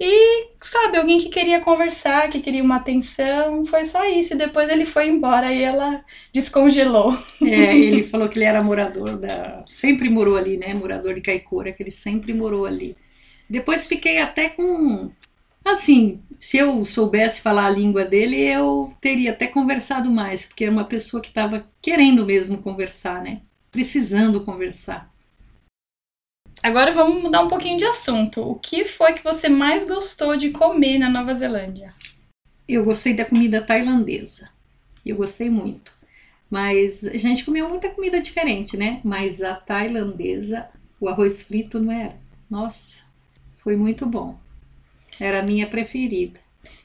E, 0.00 0.48
sabe, 0.60 0.98
alguém 0.98 1.18
que 1.18 1.28
queria 1.28 1.60
conversar, 1.60 2.28
que 2.28 2.40
queria 2.40 2.62
uma 2.62 2.76
atenção, 2.76 3.64
foi 3.64 3.84
só 3.84 4.04
isso. 4.04 4.34
E 4.34 4.38
depois 4.38 4.68
ele 4.68 4.84
foi 4.84 5.08
embora 5.08 5.52
e 5.52 5.62
ela 5.62 6.04
descongelou. 6.32 7.16
É, 7.42 7.76
ele 7.76 8.02
falou 8.02 8.28
que 8.28 8.38
ele 8.38 8.44
era 8.44 8.62
morador 8.62 9.16
da. 9.16 9.64
Sempre 9.66 10.08
morou 10.08 10.36
ali, 10.36 10.56
né? 10.56 10.74
Morador 10.74 11.14
de 11.14 11.20
Caicora, 11.20 11.72
que 11.72 11.82
ele 11.82 11.90
sempre 11.90 12.32
morou 12.32 12.66
ali. 12.66 12.96
Depois 13.48 13.86
fiquei 13.86 14.18
até 14.18 14.48
com 14.48 15.10
Assim, 15.64 16.20
se 16.38 16.56
eu 16.56 16.84
soubesse 16.84 17.40
falar 17.40 17.66
a 17.66 17.70
língua 17.70 18.04
dele, 18.04 18.36
eu 18.36 18.92
teria 19.00 19.30
até 19.30 19.46
conversado 19.46 20.10
mais, 20.10 20.44
porque 20.44 20.64
era 20.64 20.72
uma 20.72 20.84
pessoa 20.84 21.22
que 21.22 21.28
estava 21.28 21.64
querendo 21.80 22.26
mesmo 22.26 22.58
conversar, 22.58 23.22
né? 23.22 23.42
Precisando 23.70 24.44
conversar. 24.44 25.11
Agora 26.62 26.92
vamos 26.92 27.20
mudar 27.20 27.42
um 27.42 27.48
pouquinho 27.48 27.76
de 27.76 27.84
assunto. 27.84 28.40
O 28.40 28.54
que 28.54 28.84
foi 28.84 29.14
que 29.14 29.24
você 29.24 29.48
mais 29.48 29.84
gostou 29.84 30.36
de 30.36 30.50
comer 30.50 30.96
na 30.96 31.10
Nova 31.10 31.34
Zelândia? 31.34 31.92
Eu 32.68 32.84
gostei 32.84 33.14
da 33.14 33.24
comida 33.24 33.60
tailandesa. 33.60 34.48
Eu 35.04 35.16
gostei 35.16 35.50
muito. 35.50 35.92
Mas 36.48 37.04
a 37.04 37.18
gente 37.18 37.44
comeu 37.44 37.68
muita 37.68 37.90
comida 37.90 38.20
diferente, 38.20 38.76
né? 38.76 39.00
Mas 39.02 39.42
a 39.42 39.56
tailandesa, 39.56 40.68
o 41.00 41.08
arroz 41.08 41.42
frito 41.42 41.80
não 41.80 41.92
era. 41.92 42.14
Nossa, 42.48 43.02
foi 43.58 43.74
muito 43.74 44.06
bom. 44.06 44.38
Era 45.18 45.40
a 45.40 45.42
minha 45.42 45.66
preferida. 45.66 46.38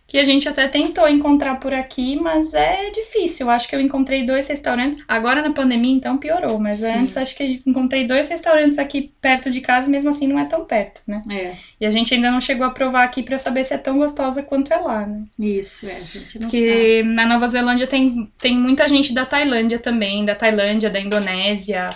Que 0.07 0.17
a 0.17 0.23
gente 0.23 0.47
até 0.47 0.69
tentou 0.69 1.05
encontrar 1.09 1.55
por 1.59 1.73
aqui, 1.73 2.15
mas 2.15 2.53
é 2.53 2.89
difícil. 2.91 3.49
Acho 3.49 3.67
que 3.67 3.75
eu 3.75 3.81
encontrei 3.81 4.25
dois 4.25 4.47
restaurantes. 4.47 5.03
Agora 5.05 5.41
na 5.41 5.51
pandemia, 5.51 5.93
então 5.93 6.17
piorou. 6.17 6.57
Mas 6.57 6.77
Sim. 6.77 6.99
antes 6.99 7.17
acho 7.17 7.35
que 7.35 7.61
encontrei 7.65 8.07
dois 8.07 8.29
restaurantes 8.29 8.79
aqui 8.79 9.11
perto 9.19 9.51
de 9.51 9.59
casa, 9.59 9.89
mesmo 9.89 10.09
assim 10.09 10.25
não 10.25 10.39
é 10.39 10.45
tão 10.45 10.63
perto, 10.63 11.01
né? 11.05 11.21
É. 11.29 11.53
E 11.81 11.85
a 11.85 11.91
gente 11.91 12.13
ainda 12.13 12.31
não 12.31 12.39
chegou 12.39 12.65
a 12.65 12.69
provar 12.69 13.03
aqui 13.03 13.21
para 13.21 13.37
saber 13.37 13.65
se 13.65 13.73
é 13.73 13.77
tão 13.77 13.97
gostosa 13.97 14.41
quanto 14.41 14.73
é 14.73 14.77
lá, 14.77 15.05
né? 15.05 15.23
Isso, 15.37 15.85
é, 15.89 15.95
a 15.95 15.99
gente 15.99 16.39
não 16.39 16.47
que 16.47 17.01
sabe. 17.01 17.13
na 17.13 17.25
Nova 17.25 17.47
Zelândia 17.49 17.85
tem, 17.85 18.31
tem 18.39 18.57
muita 18.57 18.87
gente 18.87 19.13
da 19.13 19.25
Tailândia 19.25 19.77
também, 19.77 20.23
da 20.23 20.35
Tailândia, 20.35 20.89
da 20.89 21.01
Indonésia, 21.01 21.89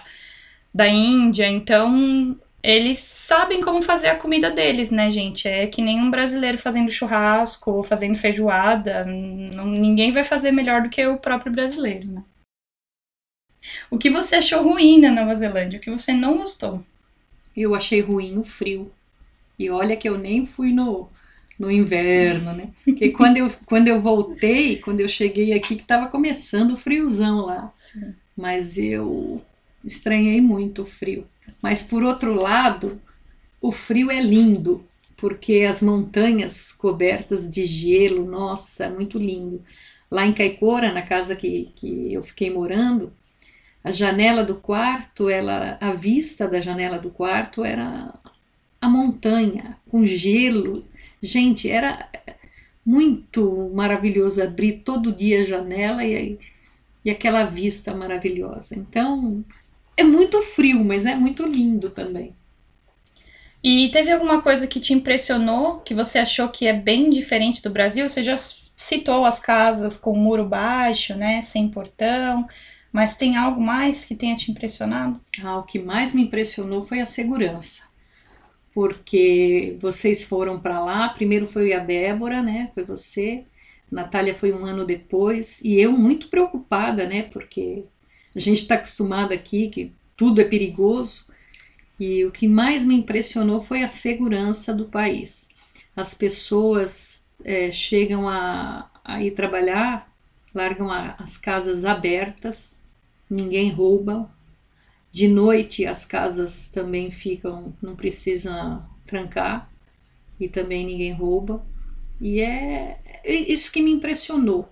da 0.74 0.86
Índia. 0.86 1.48
Então 1.48 2.38
eles 2.64 3.00
sabem 3.00 3.62
como 3.62 3.82
fazer 3.82 4.08
a 4.08 4.16
comida 4.16 4.52
deles, 4.52 4.92
né, 4.92 5.10
gente? 5.10 5.48
É 5.48 5.66
que 5.66 5.82
nem 5.82 6.00
um 6.00 6.12
brasileiro 6.12 6.58
fazendo 6.58 6.92
churrasco 6.92 7.72
ou 7.72 7.84
fazendo 7.84 8.18
feijoada. 8.18 9.04
Não, 9.06 9.66
ninguém 9.66 10.12
vai 10.12 10.24
fazer 10.24 10.52
melhor 10.52 10.84
do 10.84 10.90
que 10.90 11.06
o 11.06 11.18
próprio 11.18 11.52
brasileiro, 11.52 12.08
né? 12.08 12.24
O 13.90 13.98
que 13.98 14.10
você 14.10 14.36
achou 14.36 14.64
ruim 14.64 15.00
na 15.00 15.12
Nova 15.12 15.34
Zelândia? 15.34 15.80
O 15.80 15.82
que 15.82 15.90
você 15.90 16.14
não 16.14 16.38
gostou? 16.38 16.84
Eu 17.56 17.74
achei 17.74 18.02
ruim 18.02 18.38
o 18.38 18.44
frio. 18.44 18.92
E 19.58 19.70
olha 19.70 19.98
que 19.98 20.08
eu 20.08 20.18
nem 20.18 20.46
fui 20.46 20.72
no, 20.72 21.10
no 21.58 21.70
inverno, 21.72 22.54
né? 22.54 22.70
Porque 22.84 23.10
quando 23.14 23.38
eu, 23.38 23.52
quando 23.66 23.88
eu 23.88 24.00
voltei, 24.00 24.78
quando 24.78 25.00
eu 25.00 25.08
cheguei 25.08 25.54
aqui, 25.54 25.76
que 25.76 25.82
estava 25.82 26.08
começando 26.08 26.72
o 26.72 26.78
friozão 26.78 27.46
lá. 27.46 27.70
Sim. 27.72 28.14
Mas 28.36 28.78
eu 28.78 29.42
estranhei 29.84 30.42
muito 30.42 30.84
o 30.84 30.86
frio. 30.86 31.28
Mas 31.62 31.84
por 31.84 32.04
outro 32.04 32.34
lado, 32.34 33.02
o 33.62 33.72
frio 33.72 34.10
é 34.12 34.22
lindo, 34.22 34.86
porque 35.18 35.66
as 35.70 35.82
montanhas 35.82 36.72
cobertas 36.72 37.50
de 37.50 37.66
gelo, 37.66 38.26
nossa, 38.26 38.90
muito 38.90 39.18
lindo. 39.18 39.64
Lá 40.10 40.26
em 40.26 40.34
Caicora, 40.34 40.92
na 40.92 41.02
casa 41.02 41.36
que, 41.36 41.72
que 41.76 42.14
eu 42.14 42.22
fiquei 42.22 42.50
morando, 42.50 43.14
a 43.84 43.92
janela 43.92 44.44
do 44.44 44.56
quarto, 44.56 45.30
ela, 45.30 45.78
a 45.80 45.92
vista 45.92 46.48
da 46.48 46.60
janela 46.60 47.00
do 47.00 47.10
quarto 47.10 47.64
era 47.64 48.14
a 48.80 48.90
montanha 48.90 49.78
com 49.90 50.04
gelo. 50.04 50.84
Gente, 51.22 51.70
era 51.70 52.10
muito 52.86 53.72
maravilhoso 53.74 54.42
abrir 54.42 54.82
todo 54.84 55.12
dia 55.12 55.42
a 55.42 55.46
janela 55.46 56.04
e, 56.04 56.40
e 57.06 57.10
aquela 57.10 57.46
vista 57.46 57.94
maravilhosa. 57.94 58.76
Então, 58.78 59.44
é 59.98 60.04
muito 60.04 60.42
frio, 60.42 60.84
mas 60.84 61.06
é 61.06 61.16
muito 61.16 61.46
lindo 61.46 61.90
também. 61.90 62.36
E 63.64 63.90
teve 63.90 64.12
alguma 64.12 64.42
coisa 64.42 64.66
que 64.66 64.80
te 64.80 64.94
impressionou, 64.94 65.80
que 65.82 65.94
você 65.94 66.18
achou 66.18 66.50
que 66.50 66.66
é 66.66 66.74
bem 66.74 67.10
diferente 67.10 67.62
do 67.62 67.70
Brasil? 67.70 68.10
Você 68.10 68.24
já 68.24 68.36
citou 68.38 69.26
as 69.26 69.40
casas 69.40 69.98
com 69.98 70.16
muro 70.16 70.46
baixo, 70.46 71.16
né, 71.16 71.42
sem 71.42 71.70
portão, 71.70 72.48
mas 72.92 73.16
tem 73.16 73.38
algo 73.38 73.62
mais 73.62 74.04
que 74.06 74.16
tenha 74.16 74.36
te 74.36 74.52
impressionado? 74.52 75.22
Ah, 75.44 75.58
o 75.60 75.64
que 75.64 75.78
mais 75.78 76.14
me 76.14 76.24
impressionou 76.24 76.82
foi 76.82 77.00
a 77.00 77.06
segurança. 77.06 77.84
Porque 78.74 79.78
vocês 79.80 80.24
foram 80.24 80.60
para 80.60 80.84
lá, 80.84 81.10
primeiro 81.10 81.46
foi 81.46 81.74
a 81.74 81.80
Débora, 81.80 82.42
né? 82.42 82.72
Foi 82.74 82.84
você. 82.84 83.46
Natália 83.92 84.34
foi 84.34 84.54
um 84.54 84.66
ano 84.66 84.86
depois 84.86 85.62
e 85.62 85.76
eu 85.76 85.92
muito 85.92 86.30
preocupada, 86.30 87.06
né? 87.06 87.24
Porque 87.24 87.84
a 88.36 88.40
gente 88.40 88.62
está 88.62 88.76
acostumado 88.76 89.34
aqui 89.34 89.70
que 89.70 89.92
tudo 90.16 90.42
é 90.42 90.46
perigoso. 90.46 91.26
E 92.00 92.26
o 92.26 92.32
que 92.32 92.48
mais 92.48 92.86
me 92.86 92.96
impressionou 92.96 93.60
foi 93.60 93.84
a 93.84 93.88
segurança 93.88 94.74
do 94.74 94.86
país. 94.86 95.50
As 95.96 96.14
pessoas 96.14 97.28
é, 97.44 97.70
chegam 97.70 98.28
a, 98.28 98.90
a, 99.04 99.22
ir 99.22 99.32
trabalhar, 99.32 100.12
largam 100.54 100.90
a, 100.90 101.16
as 101.20 101.38
casas 101.38 101.86
abertas, 101.86 102.84
ninguém 103.30 103.70
rouba. 103.70 104.30
De 105.12 105.28
noite 105.28 105.86
as 105.86 106.06
casas 106.06 106.72
também 106.72 107.12
ficam, 107.12 107.74
não 107.82 107.96
precisa 107.96 108.82
trancar 109.06 109.70
e 110.40 110.48
também 110.48 110.86
ninguém 110.86 111.14
rouba. 111.14 111.64
E 112.20 112.40
é 112.40 113.00
isso 113.26 113.72
que 113.72 113.82
me 113.82 113.92
impressionou. 113.92 114.72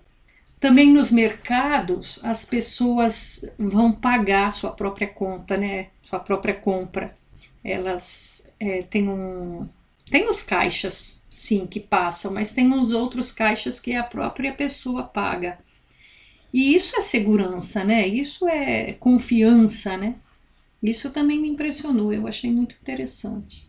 Também 0.60 0.92
nos 0.92 1.10
mercados 1.10 2.22
as 2.22 2.44
pessoas 2.44 3.50
vão 3.58 3.90
pagar 3.90 4.52
sua 4.52 4.70
própria 4.70 5.08
conta, 5.08 5.56
né? 5.56 5.88
Sua 6.02 6.20
própria 6.20 6.54
compra. 6.54 7.16
Elas 7.64 8.46
é, 8.60 8.82
têm 8.82 9.08
um 9.08 9.66
tem 10.10 10.28
os 10.28 10.42
caixas, 10.42 11.24
sim, 11.30 11.66
que 11.68 11.78
passam, 11.78 12.34
mas 12.34 12.52
tem 12.52 12.66
uns 12.72 12.90
outros 12.90 13.30
caixas 13.30 13.78
que 13.78 13.94
a 13.94 14.02
própria 14.02 14.52
pessoa 14.52 15.04
paga. 15.04 15.56
E 16.52 16.74
isso 16.74 16.96
é 16.96 17.00
segurança, 17.00 17.84
né? 17.84 18.08
Isso 18.08 18.48
é 18.48 18.94
confiança, 18.94 19.96
né? 19.96 20.16
Isso 20.82 21.10
também 21.10 21.40
me 21.40 21.48
impressionou, 21.48 22.12
eu 22.12 22.26
achei 22.26 22.50
muito 22.50 22.74
interessante. 22.82 23.68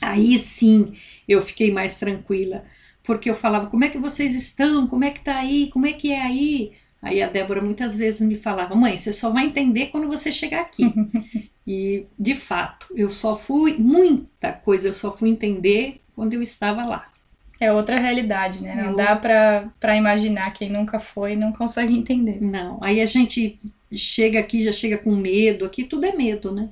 Aí 0.00 0.38
sim 0.38 0.94
eu 1.28 1.40
fiquei 1.42 1.70
mais 1.70 1.98
tranquila, 1.98 2.64
porque 3.08 3.30
eu 3.30 3.34
falava: 3.34 3.68
como 3.68 3.84
é 3.84 3.88
que 3.88 3.96
vocês 3.96 4.34
estão? 4.34 4.86
Como 4.86 5.02
é 5.02 5.10
que 5.10 5.20
tá 5.20 5.36
aí? 5.36 5.70
Como 5.70 5.86
é 5.86 5.94
que 5.94 6.12
é 6.12 6.20
aí? 6.20 6.72
Aí 7.00 7.22
a 7.22 7.26
Débora 7.26 7.62
muitas 7.62 7.96
vezes 7.96 8.20
me 8.28 8.36
falava: 8.36 8.74
mãe, 8.74 8.98
você 8.98 9.10
só 9.14 9.30
vai 9.30 9.46
entender 9.46 9.86
quando 9.86 10.06
você 10.06 10.30
chegar 10.30 10.60
aqui. 10.60 10.92
e 11.66 12.04
de 12.18 12.34
fato, 12.34 12.86
eu 12.94 13.08
só 13.08 13.34
fui, 13.34 13.78
muita 13.78 14.52
coisa 14.52 14.88
eu 14.88 14.94
só 14.94 15.10
fui 15.10 15.30
entender 15.30 16.02
quando 16.14 16.34
eu 16.34 16.42
estava 16.42 16.84
lá. 16.84 17.10
É 17.58 17.72
outra 17.72 17.98
realidade, 17.98 18.62
né? 18.62 18.74
Não 18.74 18.92
é 18.92 18.94
dá 18.94 19.16
para 19.16 19.96
imaginar. 19.96 20.52
Quem 20.52 20.68
nunca 20.68 21.00
foi 21.00 21.34
não 21.34 21.50
consegue 21.50 21.96
entender. 21.96 22.42
Não. 22.42 22.78
Aí 22.82 23.00
a 23.00 23.06
gente 23.06 23.58
chega 23.90 24.38
aqui, 24.38 24.62
já 24.62 24.70
chega 24.70 24.98
com 24.98 25.16
medo. 25.16 25.64
Aqui 25.64 25.82
tudo 25.82 26.04
é 26.04 26.14
medo, 26.14 26.52
né? 26.52 26.68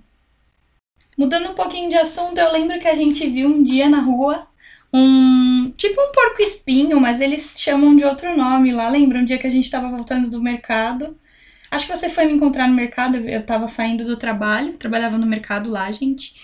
Mudando 1.17 1.49
um 1.49 1.55
pouquinho 1.55 1.89
de 1.89 1.97
assunto, 1.97 2.37
eu 2.39 2.53
lembro 2.53 2.79
que 2.79 2.87
a 2.87 2.95
gente 2.95 3.27
viu 3.27 3.49
um 3.49 3.63
dia 3.63 3.89
na 3.89 4.01
rua 4.01 4.47
um 4.97 5.73
tipo 5.77 6.01
um 6.01 6.13
porco 6.13 6.43
espinho, 6.43 7.01
mas 7.01 7.21
eles 7.21 7.55
chamam 7.59 7.95
de 7.95 8.05
outro 8.05 8.37
nome 8.37 8.73
lá. 8.73 8.89
Lembra 8.89 9.19
um 9.19 9.25
dia 9.25 9.39
que 9.39 9.47
a 9.47 9.51
gente 9.51 9.65
estava 9.65 9.89
voltando 9.89 10.31
do 10.31 10.41
mercado? 10.41 11.17
Acho 11.71 11.87
que 11.87 11.97
você 11.97 12.09
foi 12.09 12.27
me 12.27 12.33
encontrar 12.33 12.69
no 12.69 12.75
mercado, 12.75 13.17
eu 13.17 13.41
estava 13.41 13.67
saindo 13.67 14.05
do 14.05 14.17
trabalho, 14.17 14.77
trabalhava 14.77 15.19
no 15.19 15.27
mercado 15.27 15.71
lá, 15.71 15.91
gente. 15.91 16.35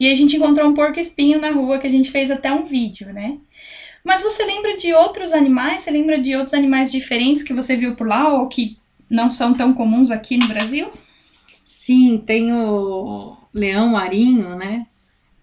E 0.00 0.08
a 0.08 0.14
gente 0.14 0.36
encontrou 0.36 0.68
um 0.68 0.74
porco 0.74 1.00
espinho 1.00 1.40
na 1.40 1.50
rua 1.50 1.78
que 1.78 1.86
a 1.86 1.90
gente 1.90 2.10
fez 2.10 2.30
até 2.30 2.52
um 2.52 2.64
vídeo, 2.64 3.12
né? 3.12 3.38
Mas 4.04 4.22
você 4.22 4.44
lembra 4.44 4.76
de 4.76 4.94
outros 4.94 5.32
animais? 5.32 5.82
Você 5.82 5.90
lembra 5.90 6.18
de 6.18 6.36
outros 6.36 6.54
animais 6.54 6.90
diferentes 6.90 7.42
que 7.42 7.52
você 7.52 7.76
viu 7.76 7.94
por 7.94 8.06
lá 8.06 8.32
ou 8.32 8.46
que 8.46 8.78
não 9.10 9.28
são 9.28 9.52
tão 9.52 9.74
comuns 9.74 10.10
aqui 10.10 10.38
no 10.38 10.46
Brasil? 10.46 10.88
Sim, 11.64 12.22
tem 12.24 12.52
o 12.52 13.36
leão 13.52 13.88
marinho, 13.88 14.56
né? 14.56 14.86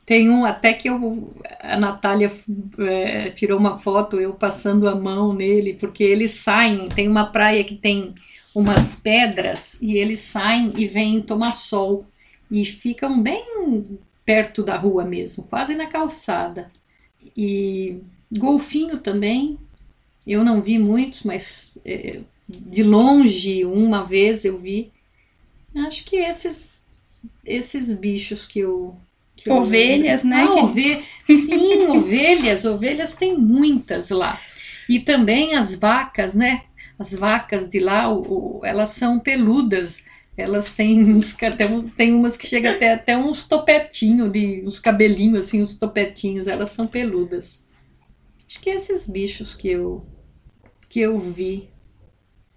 Tem 0.05 0.29
um 0.29 0.45
até 0.45 0.73
que 0.73 0.87
eu, 0.87 1.33
a 1.59 1.77
Natália 1.77 2.31
é, 2.77 3.29
tirou 3.31 3.59
uma 3.59 3.77
foto, 3.77 4.19
eu 4.19 4.33
passando 4.33 4.87
a 4.87 4.95
mão 4.95 5.33
nele, 5.33 5.73
porque 5.73 6.03
eles 6.03 6.31
saem. 6.31 6.89
Tem 6.89 7.07
uma 7.07 7.25
praia 7.25 7.63
que 7.63 7.75
tem 7.75 8.13
umas 8.53 8.95
pedras 8.95 9.81
e 9.81 9.97
eles 9.97 10.19
saem 10.19 10.73
e 10.77 10.87
vêm 10.87 11.21
tomar 11.21 11.51
sol 11.51 12.05
e 12.51 12.63
ficam 12.63 13.21
bem 13.21 13.99
perto 14.25 14.63
da 14.63 14.77
rua 14.77 15.03
mesmo, 15.03 15.45
quase 15.45 15.75
na 15.75 15.87
calçada. 15.87 16.71
E 17.35 17.99
golfinho 18.31 18.99
também, 18.99 19.57
eu 20.25 20.43
não 20.43 20.61
vi 20.61 20.77
muitos, 20.77 21.23
mas 21.23 21.79
é, 21.83 22.21
de 22.47 22.83
longe, 22.83 23.65
uma 23.65 24.03
vez 24.03 24.45
eu 24.45 24.57
vi. 24.57 24.91
Acho 25.75 26.05
que 26.05 26.15
esses 26.15 26.85
esses 27.45 27.93
bichos 27.93 28.45
que 28.45 28.59
eu. 28.59 28.95
Que 29.35 29.49
ovelhas, 29.51 30.23
eu 30.23 30.29
né? 30.29 30.43
Ah, 30.47 30.63
ove... 30.63 31.03
Sim, 31.25 31.87
ovelhas. 31.95 32.65
Ovelhas 32.65 33.15
tem 33.15 33.37
muitas 33.37 34.09
lá. 34.09 34.39
E 34.87 34.99
também 34.99 35.55
as 35.55 35.75
vacas, 35.75 36.33
né? 36.33 36.63
As 36.97 37.13
vacas 37.13 37.69
de 37.69 37.79
lá, 37.79 38.09
o, 38.09 38.59
o, 38.59 38.65
elas 38.65 38.91
são 38.91 39.19
peludas. 39.19 40.05
Elas 40.37 40.71
têm 40.71 41.03
uns 41.13 41.41
até 41.41 41.67
tem 41.95 42.13
umas 42.13 42.35
que 42.35 42.47
chegam 42.47 42.71
até, 42.73 42.93
até 42.93 43.17
uns 43.17 43.47
topetinhos, 43.47 44.31
de, 44.31 44.63
uns 44.65 44.79
cabelinhos 44.79 45.45
assim, 45.45 45.61
uns 45.61 45.77
topetinhos. 45.77 46.47
Elas 46.47 46.69
são 46.69 46.87
peludas. 46.87 47.65
Acho 48.47 48.61
que 48.61 48.69
esses 48.69 49.09
bichos 49.09 49.53
que 49.53 49.69
eu 49.69 50.05
que 50.89 50.99
eu 50.99 51.17
vi 51.17 51.69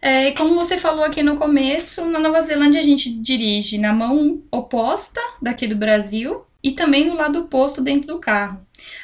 é, 0.00 0.28
e 0.28 0.34
como 0.34 0.54
você 0.54 0.78
falou 0.78 1.04
aqui 1.04 1.24
no 1.24 1.36
começo, 1.36 2.06
na 2.06 2.20
Nova 2.20 2.40
Zelândia 2.40 2.80
a 2.80 2.84
gente 2.84 3.10
dirige 3.20 3.78
na 3.78 3.92
mão 3.92 4.40
oposta 4.50 5.20
daqui 5.42 5.66
do 5.66 5.74
Brasil 5.74 6.44
e 6.62 6.72
também 6.72 7.06
no 7.06 7.14
lado 7.14 7.40
oposto 7.40 7.80
dentro 7.80 8.08
do 8.08 8.18
carro. 8.18 8.60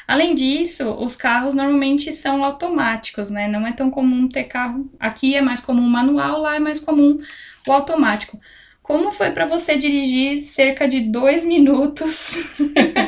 Além 0.07 0.35
disso, 0.35 0.91
os 0.95 1.17
carros 1.17 1.55
normalmente 1.55 2.13
são 2.13 2.45
automáticos, 2.45 3.31
né? 3.31 3.49
Não 3.49 3.67
é 3.67 3.73
tão 3.73 3.91
comum 3.91 4.29
ter 4.29 4.45
carro. 4.45 4.91
Aqui 4.99 5.37
é 5.37 5.41
mais 5.41 5.61
comum 5.61 5.89
manual, 5.89 6.41
lá 6.41 6.57
é 6.57 6.59
mais 6.59 6.81
comum 6.81 7.21
o 7.67 7.73
automático. 7.73 8.41
Como 8.83 9.11
foi 9.13 9.31
para 9.31 9.47
você 9.47 9.77
dirigir 9.77 10.41
cerca 10.41 10.87
de 10.87 11.01
dois 11.01 11.45
minutos 11.45 12.37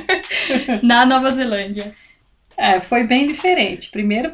na 0.82 1.04
Nova 1.04 1.30
Zelândia? 1.30 1.94
É, 2.56 2.80
foi 2.80 3.04
bem 3.04 3.26
diferente. 3.26 3.90
Primeiro, 3.90 4.32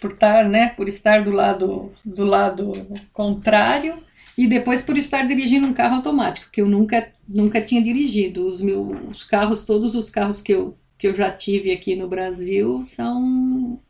por 0.00 0.12
estar, 0.12 0.44
né, 0.44 0.68
por 0.76 0.86
estar 0.86 1.24
do 1.24 1.32
lado 1.32 1.90
do 2.04 2.24
lado 2.24 2.72
contrário 3.12 3.98
e 4.36 4.46
depois 4.46 4.82
por 4.82 4.96
estar 4.98 5.22
dirigindo 5.26 5.66
um 5.66 5.72
carro 5.72 5.96
automático, 5.96 6.50
que 6.50 6.60
eu 6.60 6.68
nunca 6.68 7.10
nunca 7.28 7.60
tinha 7.60 7.82
dirigido. 7.82 8.46
Os 8.46 8.60
meus 8.60 9.24
carros, 9.24 9.64
todos 9.64 9.94
os 9.94 10.10
carros 10.10 10.42
que 10.42 10.52
eu 10.52 10.74
que 10.98 11.06
eu 11.08 11.14
já 11.14 11.30
tive 11.30 11.72
aqui 11.72 11.94
no 11.94 12.08
Brasil 12.08 12.84
são 12.84 13.80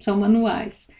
são 0.00 0.18
manuais. 0.18 0.90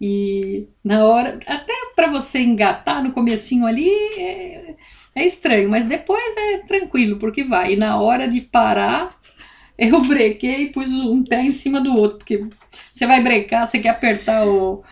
E 0.00 0.68
na 0.82 1.04
hora, 1.04 1.38
até 1.46 1.72
para 1.94 2.08
você 2.08 2.40
engatar 2.40 3.02
no 3.02 3.12
comecinho 3.12 3.66
ali 3.66 3.90
é, 4.16 4.74
é 5.14 5.24
estranho, 5.24 5.68
mas 5.68 5.86
depois 5.86 6.36
é 6.36 6.58
tranquilo, 6.58 7.18
porque 7.18 7.44
vai. 7.44 7.74
E 7.74 7.76
na 7.76 8.00
hora 8.00 8.28
de 8.28 8.40
parar, 8.40 9.16
eu 9.78 10.00
brequei 10.02 10.64
e 10.64 10.72
pus 10.72 10.92
um 10.92 11.24
pé 11.24 11.42
em 11.42 11.52
cima 11.52 11.80
do 11.80 11.94
outro, 11.96 12.18
porque 12.18 12.46
você 12.92 13.06
vai 13.06 13.22
brecar, 13.22 13.66
você 13.66 13.78
quer 13.80 13.90
apertar 13.90 14.46
o, 14.46 14.82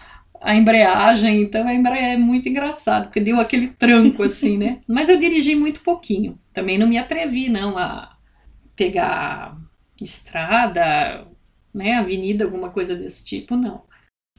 a 0.47 0.55
embreagem, 0.55 1.43
então 1.43 1.67
a 1.67 1.75
embreagem 1.75 2.13
é 2.13 2.17
muito 2.17 2.49
engraçado, 2.49 3.07
porque 3.07 3.19
deu 3.19 3.41
aquele 3.41 3.67
tranco 3.67 4.23
assim, 4.23 4.57
né? 4.57 4.79
Mas 4.87 5.09
eu 5.09 5.19
dirigi 5.19 5.57
muito 5.57 5.81
pouquinho. 5.81 6.39
Também 6.53 6.79
não 6.79 6.87
me 6.87 6.97
atrevi 6.97 7.49
não 7.49 7.77
a 7.77 8.17
pegar 8.77 9.59
estrada, 10.01 11.27
né, 11.75 11.95
avenida, 11.95 12.45
alguma 12.45 12.71
coisa 12.71 12.95
desse 12.95 13.25
tipo, 13.25 13.57
não. 13.57 13.83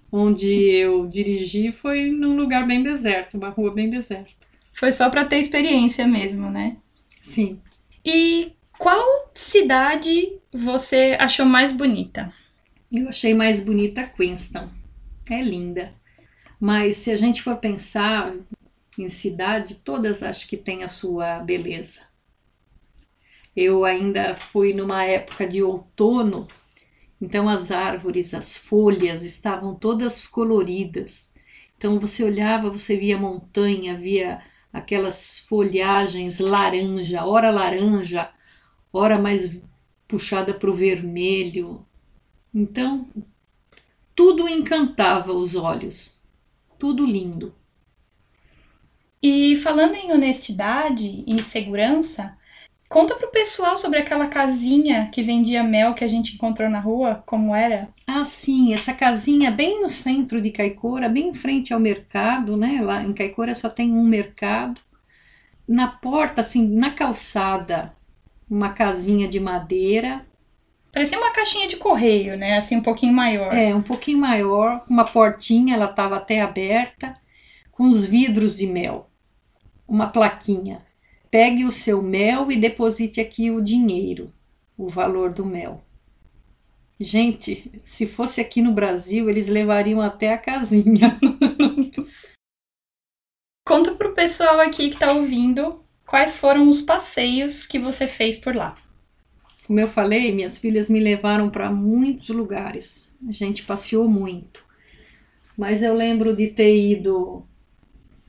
Onde 0.09 0.49
eu 0.49 1.05
dirigi 1.07 1.73
foi 1.73 2.09
num 2.09 2.37
lugar 2.37 2.65
bem 2.65 2.81
deserto, 2.81 3.35
uma 3.35 3.49
rua 3.49 3.73
bem 3.73 3.89
deserta. 3.89 4.31
Foi 4.71 4.93
só 4.93 5.09
para 5.09 5.25
ter 5.25 5.39
experiência 5.39 6.07
mesmo, 6.07 6.49
né? 6.49 6.77
Sim. 7.19 7.59
E 8.05 8.53
qual 8.79 9.29
cidade 9.35 10.39
você 10.53 11.17
achou 11.19 11.45
mais 11.45 11.73
bonita? 11.73 12.31
Eu 12.89 13.09
achei 13.09 13.33
mais 13.33 13.65
bonita 13.65 14.07
Queenstown. 14.07 14.69
É 15.29 15.41
linda. 15.41 15.96
Mas 16.59 16.97
se 16.97 17.11
a 17.11 17.17
gente 17.17 17.41
for 17.41 17.57
pensar 17.57 18.33
em 18.97 19.09
cidade, 19.09 19.75
todas 19.75 20.23
acho 20.23 20.47
que 20.47 20.57
têm 20.57 20.83
a 20.83 20.89
sua 20.89 21.39
beleza. 21.39 22.07
Eu 23.55 23.85
ainda 23.85 24.35
fui 24.35 24.73
numa 24.73 25.03
época 25.03 25.47
de 25.47 25.61
outono, 25.63 26.47
então 27.19 27.49
as 27.49 27.71
árvores, 27.71 28.33
as 28.33 28.55
folhas 28.55 29.23
estavam 29.23 29.73
todas 29.75 30.27
coloridas. 30.27 31.33
Então 31.75 31.99
você 31.99 32.23
olhava, 32.23 32.69
você 32.69 32.95
via 32.95 33.17
montanha, 33.17 33.95
via 33.95 34.41
aquelas 34.71 35.39
folhagens 35.39 36.39
laranja, 36.39 37.25
ora 37.25 37.49
laranja, 37.49 38.29
ora 38.91 39.17
mais 39.17 39.59
puxada 40.07 40.53
para 40.53 40.69
o 40.69 40.73
vermelho. 40.73 41.85
Então 42.53 43.07
tudo 44.15 44.47
encantava 44.47 45.33
os 45.33 45.55
olhos, 45.55 46.26
tudo 46.77 47.05
lindo. 47.05 47.55
E 49.22 49.55
falando 49.55 49.96
em 49.96 50.12
honestidade 50.12 51.24
e 51.25 51.41
segurança, 51.41 52.38
Conta 52.89 53.15
pro 53.15 53.29
pessoal 53.29 53.75
sobre 53.75 54.00
aquela 54.00 54.27
casinha 54.27 55.10
que 55.12 55.22
vendia 55.22 55.62
mel 55.62 55.93
que 55.93 56.05
a 56.05 56.07
gente 56.07 56.36
encontrou 56.36 56.69
na 56.69 56.79
rua, 56.79 57.22
como 57.25 57.53
era? 57.53 57.89
Ah, 58.07 58.24
sim, 58.24 58.74
essa 58.74 58.93
casinha 58.93 59.51
bem 59.51 59.81
no 59.81 59.89
centro 59.89 60.41
de 60.41 60.51
Caicora, 60.51 61.10
bem 61.10 61.27
em 61.27 61.34
frente 61.34 61.74
ao 61.74 61.81
mercado, 61.81 62.55
né? 62.55 62.79
Lá 62.81 63.03
em 63.03 63.12
Caicora 63.12 63.53
só 63.53 63.69
tem 63.69 63.91
um 63.91 64.05
mercado. 64.05 64.79
Na 65.67 65.88
porta, 65.88 66.39
assim, 66.39 66.65
na 66.65 66.91
calçada, 66.91 67.93
uma 68.50 68.69
casinha 68.72 69.27
de 69.27 69.39
madeira. 69.39 70.25
Parecia 70.97 71.19
uma 71.19 71.31
caixinha 71.31 71.67
de 71.67 71.77
correio, 71.77 72.35
né? 72.35 72.57
Assim, 72.57 72.77
um 72.77 72.81
pouquinho 72.81 73.13
maior. 73.13 73.53
É, 73.53 73.75
um 73.75 73.83
pouquinho 73.83 74.17
maior, 74.17 74.83
uma 74.89 75.05
portinha, 75.05 75.75
ela 75.75 75.85
estava 75.85 76.17
até 76.17 76.41
aberta, 76.41 77.13
com 77.71 77.83
os 77.83 78.03
vidros 78.03 78.57
de 78.57 78.65
mel. 78.65 79.07
Uma 79.87 80.07
plaquinha 80.07 80.83
Pegue 81.29 81.65
o 81.65 81.71
seu 81.71 82.01
mel 82.01 82.51
e 82.51 82.57
deposite 82.57 83.21
aqui 83.21 83.51
o 83.51 83.61
dinheiro, 83.61 84.33
o 84.75 84.89
valor 84.89 85.31
do 85.31 85.45
mel. 85.45 85.83
Gente, 86.99 87.79
se 87.83 88.07
fosse 88.07 88.41
aqui 88.41 88.59
no 88.59 88.71
Brasil, 88.71 89.29
eles 89.29 89.45
levariam 89.45 90.01
até 90.01 90.33
a 90.33 90.37
casinha. 90.39 91.19
Conta 93.63 93.93
pro 93.93 94.15
pessoal 94.15 94.59
aqui 94.61 94.89
que 94.89 94.97
tá 94.97 95.11
ouvindo 95.11 95.85
quais 96.07 96.35
foram 96.35 96.67
os 96.67 96.81
passeios 96.81 97.67
que 97.67 97.77
você 97.77 98.07
fez 98.07 98.35
por 98.35 98.55
lá. 98.55 98.75
Como 99.67 99.79
eu 99.79 99.88
falei, 99.88 100.33
minhas 100.33 100.57
filhas 100.57 100.89
me 100.89 101.00
levaram 101.00 101.50
para 101.50 101.69
muitos 101.69 102.29
lugares. 102.29 103.15
A 103.27 103.31
gente 103.31 103.63
passeou 103.63 104.07
muito. 104.07 104.65
Mas 105.57 105.83
eu 105.83 105.93
lembro 105.93 106.33
de 106.33 106.47
ter 106.47 106.75
ido 106.75 107.43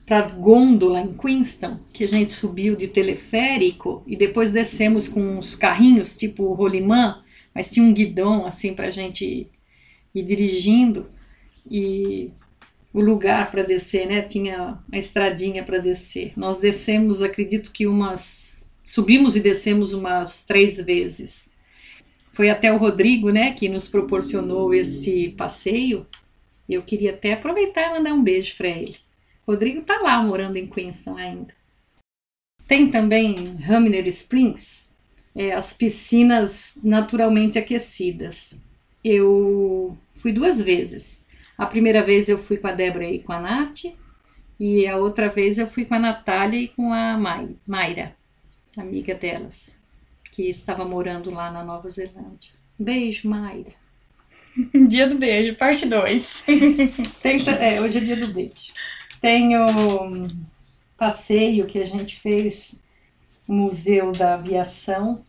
para 0.05 0.27
Gôndola, 0.27 0.99
em 0.99 1.13
Queenstown, 1.13 1.79
que 1.93 2.03
a 2.03 2.07
gente 2.07 2.33
subiu 2.33 2.75
de 2.75 2.87
teleférico 2.87 4.03
e 4.07 4.15
depois 4.15 4.51
descemos 4.51 5.07
com 5.07 5.21
uns 5.37 5.55
carrinhos 5.55 6.17
tipo 6.17 6.51
rolimã, 6.53 7.19
mas 7.53 7.69
tinha 7.69 7.85
um 7.85 7.93
guidão 7.93 8.45
assim 8.45 8.73
para 8.73 8.87
a 8.87 8.89
gente 8.91 9.47
ir 10.13 10.23
dirigindo 10.23 11.07
e 11.69 12.31
o 12.91 12.99
lugar 12.99 13.51
para 13.51 13.61
descer, 13.61 14.07
né? 14.07 14.21
Tinha 14.23 14.79
a 14.91 14.97
estradinha 14.97 15.63
para 15.63 15.77
descer. 15.77 16.33
Nós 16.35 16.57
descemos, 16.57 17.21
acredito 17.21 17.71
que 17.71 17.85
umas. 17.87 18.58
Subimos 18.89 19.35
e 19.35 19.39
descemos 19.39 19.93
umas 19.93 20.43
três 20.43 20.81
vezes. 20.81 21.59
Foi 22.33 22.49
até 22.49 22.73
o 22.73 22.77
Rodrigo, 22.77 23.29
né, 23.29 23.53
que 23.53 23.69
nos 23.69 23.87
proporcionou 23.87 24.73
esse 24.73 25.29
passeio. 25.37 26.07
Eu 26.67 26.81
queria 26.81 27.11
até 27.11 27.33
aproveitar 27.33 27.83
e 27.83 27.99
mandar 27.99 28.13
um 28.13 28.23
beijo 28.23 28.57
para 28.57 28.67
ele. 28.67 28.95
Rodrigo 29.47 29.83
tá 29.83 29.99
lá 30.01 30.23
morando 30.23 30.57
em 30.57 30.65
Queenstown 30.65 31.17
ainda. 31.17 31.53
Tem 32.67 32.89
também 32.89 33.59
Hamner 33.69 34.07
Springs, 34.07 34.95
é, 35.35 35.51
as 35.51 35.71
piscinas 35.71 36.79
naturalmente 36.83 37.59
aquecidas. 37.59 38.65
Eu 39.03 39.95
fui 40.15 40.31
duas 40.31 40.63
vezes. 40.63 41.27
A 41.55 41.67
primeira 41.67 42.01
vez 42.01 42.27
eu 42.27 42.39
fui 42.39 42.57
com 42.57 42.67
a 42.67 42.71
Débora 42.71 43.07
e 43.07 43.19
com 43.19 43.33
a 43.33 43.39
Nath, 43.39 43.85
e 44.59 44.87
a 44.87 44.97
outra 44.97 45.29
vez 45.29 45.59
eu 45.59 45.67
fui 45.67 45.85
com 45.85 45.93
a 45.93 45.99
Natália 45.99 46.59
e 46.59 46.69
com 46.69 46.91
a 46.91 47.15
Mayra, 47.67 48.17
amiga 48.77 49.15
delas, 49.15 49.77
que 50.31 50.47
estava 50.47 50.85
morando 50.85 51.31
lá 51.31 51.51
na 51.51 51.63
Nova 51.63 51.89
Zelândia. 51.89 52.51
Beijo, 52.77 53.29
Mayra. 53.29 53.73
Dia 54.87 55.07
do 55.07 55.15
beijo, 55.15 55.55
parte 55.55 55.85
2. 55.85 56.45
é, 57.59 57.81
hoje 57.81 57.97
é 57.97 58.01
dia 58.01 58.15
do 58.15 58.33
beijo. 58.33 58.73
Tem 59.21 59.57
o 59.57 60.27
passeio 60.97 61.65
que 61.65 61.79
a 61.79 61.85
gente 61.85 62.19
fez 62.19 62.83
no 63.47 63.55
Museu 63.55 64.11
da 64.11 64.35
Aviação. 64.35 65.23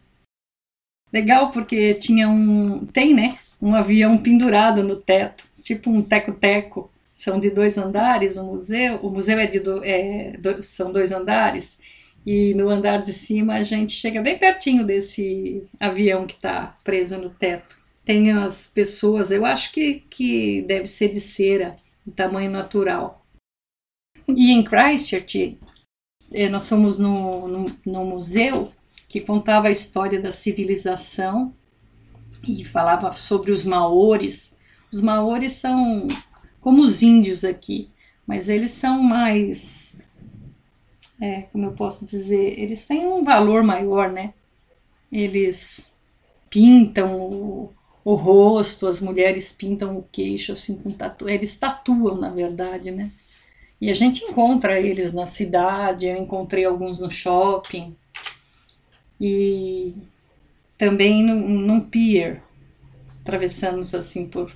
Legal 1.12 1.50
porque 1.50 1.94
tinha 1.94 2.28
um. 2.28 2.86
Tem, 2.86 3.14
né? 3.14 3.38
Um 3.60 3.74
avião 3.74 4.16
pendurado 4.16 4.82
no 4.82 4.96
teto, 4.96 5.44
tipo 5.62 5.90
um 5.90 6.02
teco-teco. 6.02 6.90
São 7.12 7.38
de 7.38 7.50
dois 7.50 7.76
andares 7.76 8.36
o 8.36 8.44
museu. 8.44 8.96
O 9.02 9.10
museu 9.10 9.38
é 9.38 9.46
de 9.46 9.60
do, 9.60 9.84
é, 9.84 10.36
do, 10.38 10.62
são 10.62 10.90
dois 10.92 11.12
andares. 11.12 11.78
E 12.26 12.54
no 12.54 12.68
andar 12.68 12.98
de 12.98 13.12
cima 13.12 13.54
a 13.54 13.62
gente 13.62 13.92
chega 13.92 14.20
bem 14.20 14.38
pertinho 14.38 14.84
desse 14.84 15.62
avião 15.78 16.26
que 16.26 16.34
está 16.34 16.76
preso 16.84 17.18
no 17.18 17.30
teto. 17.30 17.78
Tem 18.04 18.30
as 18.32 18.66
pessoas, 18.66 19.30
eu 19.30 19.44
acho 19.46 19.72
que, 19.72 20.02
que 20.10 20.62
deve 20.62 20.86
ser 20.86 21.08
de 21.08 21.20
cera, 21.20 21.76
de 22.06 22.12
tamanho 22.12 22.50
natural 22.50 23.20
e 24.36 24.50
em 24.50 24.62
Christchurch, 24.62 25.58
eh, 26.32 26.48
nós 26.48 26.68
fomos 26.68 26.98
no, 26.98 27.48
no, 27.48 27.76
no 27.84 28.04
museu 28.04 28.68
que 29.08 29.20
contava 29.20 29.68
a 29.68 29.72
história 29.72 30.20
da 30.20 30.30
civilização 30.30 31.52
e 32.46 32.64
falava 32.64 33.12
sobre 33.12 33.50
os 33.50 33.64
maores. 33.64 34.56
Os 34.92 35.00
maores 35.00 35.52
são 35.52 36.06
como 36.60 36.82
os 36.82 37.02
índios 37.02 37.44
aqui, 37.44 37.90
mas 38.26 38.48
eles 38.48 38.70
são 38.70 39.02
mais. 39.02 40.00
É, 41.20 41.42
como 41.52 41.66
eu 41.66 41.72
posso 41.72 42.04
dizer? 42.06 42.58
Eles 42.58 42.86
têm 42.86 43.06
um 43.06 43.22
valor 43.22 43.62
maior, 43.62 44.10
né? 44.10 44.32
Eles 45.12 45.98
pintam 46.48 47.20
o, 47.20 47.72
o 48.04 48.14
rosto, 48.14 48.86
as 48.86 49.00
mulheres 49.00 49.52
pintam 49.52 49.98
o 49.98 50.06
queixo 50.10 50.52
assim 50.52 50.76
com 50.76 50.90
tatu. 50.90 51.28
Eles 51.28 51.58
tatuam, 51.58 52.16
na 52.16 52.30
verdade, 52.30 52.90
né? 52.90 53.10
E 53.80 53.90
a 53.90 53.94
gente 53.94 54.24
encontra 54.24 54.80
eles 54.80 55.12
na 55.12 55.26
cidade, 55.26 56.06
eu 56.06 56.16
encontrei 56.16 56.64
alguns 56.64 57.00
no 57.00 57.10
shopping. 57.10 57.94
E 59.20 59.94
também 60.76 61.22
num, 61.22 61.80
pier, 61.80 62.42
atravessamos 63.22 63.94
assim 63.94 64.26
por 64.26 64.52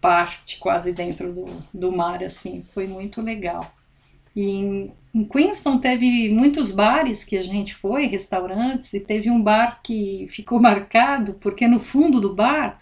parte 0.00 0.58
quase 0.58 0.92
dentro 0.92 1.32
do, 1.32 1.46
do 1.72 1.90
mar, 1.90 2.22
assim, 2.22 2.62
foi 2.74 2.86
muito 2.86 3.22
legal. 3.22 3.74
E 4.36 4.90
em 5.14 5.24
Queenstown 5.24 5.78
teve 5.78 6.28
muitos 6.30 6.72
bares 6.72 7.22
que 7.22 7.36
a 7.36 7.42
gente 7.42 7.72
foi, 7.72 8.06
restaurantes, 8.06 8.92
e 8.94 9.00
teve 9.00 9.30
um 9.30 9.40
bar 9.40 9.80
que 9.80 10.26
ficou 10.28 10.60
marcado, 10.60 11.34
porque 11.34 11.68
no 11.68 11.78
fundo 11.78 12.20
do 12.20 12.34
bar 12.34 12.80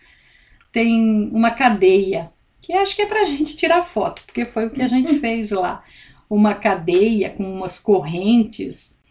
tem 0.73 1.31
uma 1.31 1.51
cadeia 1.51 2.33
que 2.63 2.73
acho 2.73 2.97
que 2.97 3.03
é 3.03 3.07
para 3.07 3.21
a 3.21 3.25
gente 3.25 3.57
tirar 3.57 3.83
foto, 3.83 4.23
porque 4.25 4.45
foi 4.47 4.67
o 4.67 4.71
que 4.71 4.81
a 4.81 4.89
gente 4.89 5.19
fez 5.19 5.51
lá. 5.51 5.83
Uma 6.31 6.55
cadeia 6.55 7.29
com 7.29 7.43
umas 7.43 7.79
correntes. 7.79 9.03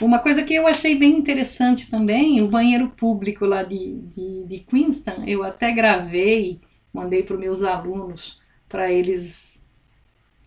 Uma 0.00 0.20
coisa 0.20 0.42
que 0.42 0.54
eu 0.54 0.66
achei 0.66 0.94
bem 0.94 1.18
interessante 1.18 1.90
também, 1.90 2.40
o 2.40 2.48
banheiro 2.48 2.88
público 2.88 3.44
lá 3.44 3.62
de, 3.62 3.98
de, 4.02 4.44
de 4.46 4.58
Queenstown, 4.60 5.24
eu 5.26 5.42
até 5.42 5.70
gravei, 5.72 6.60
mandei 6.92 7.22
para 7.22 7.34
os 7.34 7.40
meus 7.40 7.62
alunos, 7.62 8.40
para 8.68 8.90
eles 8.90 9.61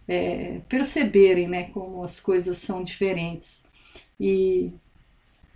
é, 0.07 0.61
perceberem 0.69 1.47
né, 1.47 1.69
como 1.73 2.03
as 2.03 2.19
coisas 2.19 2.57
são 2.57 2.83
diferentes. 2.83 3.67
E 4.19 4.71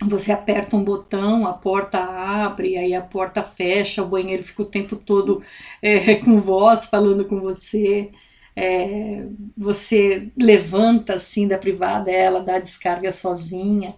você 0.02 0.32
aperta 0.32 0.76
um 0.76 0.84
botão, 0.84 1.46
a 1.46 1.52
porta 1.52 1.98
abre, 1.98 2.76
aí 2.76 2.94
a 2.94 3.02
porta 3.02 3.42
fecha, 3.42 4.02
o 4.02 4.08
banheiro 4.08 4.42
fica 4.42 4.62
o 4.62 4.66
tempo 4.66 4.96
todo 4.96 5.42
é, 5.82 6.16
com 6.24 6.40
voz 6.40 6.86
falando 6.86 7.24
com 7.24 7.40
você. 7.40 8.10
É, 8.56 9.24
você 9.56 10.30
levanta 10.36 11.14
assim 11.14 11.48
da 11.48 11.58
privada, 11.58 12.10
ela 12.10 12.40
dá 12.40 12.58
descarga 12.58 13.12
sozinha. 13.12 13.94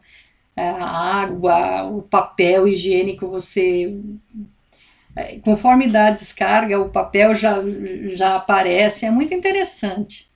a 0.56 1.22
água, 1.22 1.84
o 1.84 2.02
papel 2.02 2.68
higiênico, 2.68 3.26
você 3.26 3.96
é, 5.14 5.38
conforme 5.40 5.88
dá 5.88 6.08
a 6.08 6.10
descarga, 6.10 6.80
o 6.80 6.88
papel 6.88 7.34
já, 7.34 7.56
já 8.14 8.36
aparece, 8.36 9.06
é 9.06 9.10
muito 9.10 9.34
interessante. 9.34 10.30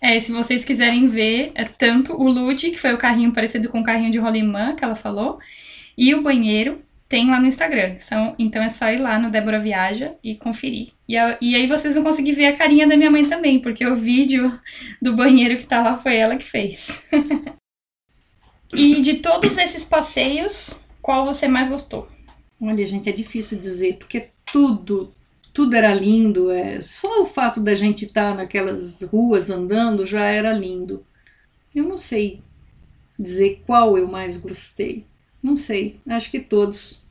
É, 0.00 0.18
se 0.20 0.30
vocês 0.32 0.64
quiserem 0.64 1.08
ver, 1.08 1.50
é 1.54 1.64
tanto 1.64 2.14
o 2.14 2.28
Lud, 2.28 2.70
que 2.70 2.78
foi 2.78 2.94
o 2.94 2.98
carrinho 2.98 3.32
parecido 3.32 3.68
com 3.68 3.80
o 3.80 3.84
carrinho 3.84 4.10
de 4.10 4.18
rolimã 4.18 4.74
que 4.76 4.84
ela 4.84 4.94
falou, 4.94 5.38
e 5.96 6.14
o 6.14 6.22
banheiro, 6.22 6.78
tem 7.08 7.30
lá 7.30 7.40
no 7.40 7.46
Instagram. 7.46 7.96
São, 7.98 8.34
então 8.38 8.62
é 8.62 8.68
só 8.68 8.90
ir 8.90 8.98
lá 8.98 9.18
no 9.18 9.30
Débora 9.30 9.58
Viaja 9.58 10.14
e 10.22 10.34
conferir. 10.34 10.90
E, 11.08 11.16
a, 11.16 11.38
e 11.40 11.56
aí 11.56 11.66
vocês 11.66 11.94
vão 11.94 12.04
conseguir 12.04 12.32
ver 12.32 12.46
a 12.46 12.56
carinha 12.56 12.86
da 12.86 12.96
minha 12.96 13.10
mãe 13.10 13.24
também, 13.24 13.58
porque 13.58 13.84
o 13.86 13.96
vídeo 13.96 14.60
do 15.00 15.16
banheiro 15.16 15.56
que 15.56 15.66
tá 15.66 15.82
lá 15.82 15.96
foi 15.96 16.16
ela 16.16 16.36
que 16.36 16.44
fez. 16.44 17.04
e 18.72 19.00
de 19.00 19.14
todos 19.14 19.56
esses 19.56 19.84
passeios, 19.84 20.84
qual 21.00 21.24
você 21.24 21.48
mais 21.48 21.68
gostou? 21.68 22.06
Olha, 22.60 22.84
gente, 22.86 23.08
é 23.08 23.12
difícil 23.12 23.58
dizer, 23.58 23.96
porque 23.96 24.28
tudo, 24.52 25.12
tudo 25.58 25.74
era 25.74 25.92
lindo. 25.92 26.52
É, 26.52 26.80
só 26.80 27.20
o 27.20 27.26
fato 27.26 27.60
da 27.60 27.74
gente 27.74 28.04
estar 28.04 28.30
tá 28.30 28.36
naquelas 28.36 29.02
ruas 29.02 29.50
andando 29.50 30.06
já 30.06 30.24
era 30.26 30.52
lindo. 30.52 31.04
Eu 31.74 31.82
não 31.82 31.96
sei 31.96 32.40
dizer 33.18 33.64
qual 33.66 33.98
eu 33.98 34.06
mais 34.06 34.36
gostei. 34.36 35.04
Não 35.42 35.56
sei, 35.56 35.98
acho 36.08 36.30
que 36.30 36.38
todos. 36.38 37.08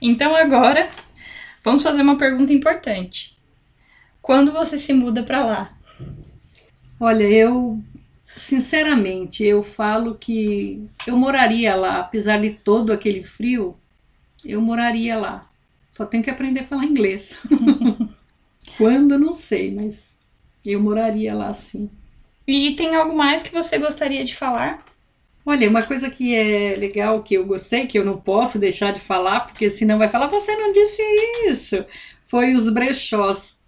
Então 0.00 0.36
agora, 0.36 0.88
vamos 1.64 1.82
fazer 1.82 2.02
uma 2.02 2.16
pergunta 2.16 2.52
importante. 2.52 3.36
Quando 4.20 4.52
você 4.52 4.78
se 4.78 4.92
muda 4.92 5.24
para 5.24 5.44
lá? 5.44 5.76
Olha, 7.00 7.24
eu 7.24 7.82
sinceramente, 8.36 9.42
eu 9.42 9.64
falo 9.64 10.14
que 10.14 10.88
eu 11.08 11.16
moraria 11.16 11.74
lá, 11.74 11.98
apesar 11.98 12.40
de 12.40 12.50
todo 12.50 12.92
aquele 12.92 13.20
frio, 13.20 13.76
eu 14.44 14.60
moraria 14.60 15.18
lá. 15.18 15.51
Só 15.92 16.06
tenho 16.06 16.24
que 16.24 16.30
aprender 16.30 16.60
a 16.60 16.64
falar 16.64 16.86
inglês. 16.86 17.42
Quando, 18.78 19.18
não 19.18 19.34
sei, 19.34 19.74
mas 19.74 20.18
eu 20.64 20.80
moraria 20.80 21.34
lá 21.34 21.52
sim. 21.52 21.90
E 22.46 22.74
tem 22.74 22.96
algo 22.96 23.14
mais 23.14 23.42
que 23.42 23.52
você 23.52 23.76
gostaria 23.76 24.24
de 24.24 24.34
falar? 24.34 24.82
Olha, 25.44 25.68
uma 25.68 25.82
coisa 25.82 26.08
que 26.10 26.34
é 26.34 26.74
legal, 26.78 27.22
que 27.22 27.34
eu 27.34 27.44
gostei, 27.44 27.86
que 27.86 27.98
eu 27.98 28.06
não 28.06 28.16
posso 28.16 28.58
deixar 28.58 28.94
de 28.94 29.00
falar, 29.00 29.40
porque 29.40 29.68
senão 29.68 29.98
vai 29.98 30.08
falar, 30.08 30.28
você 30.28 30.56
não 30.56 30.72
disse 30.72 31.02
isso. 31.46 31.84
Foi 32.24 32.54
os 32.54 32.72
brechós 32.72 33.60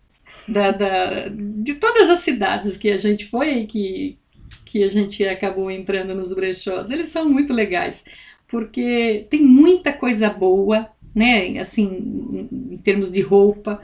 da, 0.49 0.71
da, 0.71 1.29
de 1.29 1.75
todas 1.75 2.09
as 2.09 2.21
cidades 2.21 2.79
que 2.79 2.91
a 2.91 2.97
gente 2.97 3.27
foi, 3.27 3.67
que, 3.67 4.17
que 4.65 4.83
a 4.83 4.89
gente 4.89 5.23
acabou 5.27 5.71
entrando 5.71 6.15
nos 6.15 6.35
brechós. 6.35 6.91
Eles 6.91 7.09
são 7.09 7.29
muito 7.29 7.53
legais, 7.53 8.07
porque 8.49 9.27
tem 9.29 9.43
muita 9.43 9.93
coisa 9.93 10.31
boa, 10.31 10.89
né? 11.15 11.59
Assim, 11.59 12.49
em 12.71 12.77
termos 12.79 13.11
de 13.11 13.21
roupa, 13.21 13.81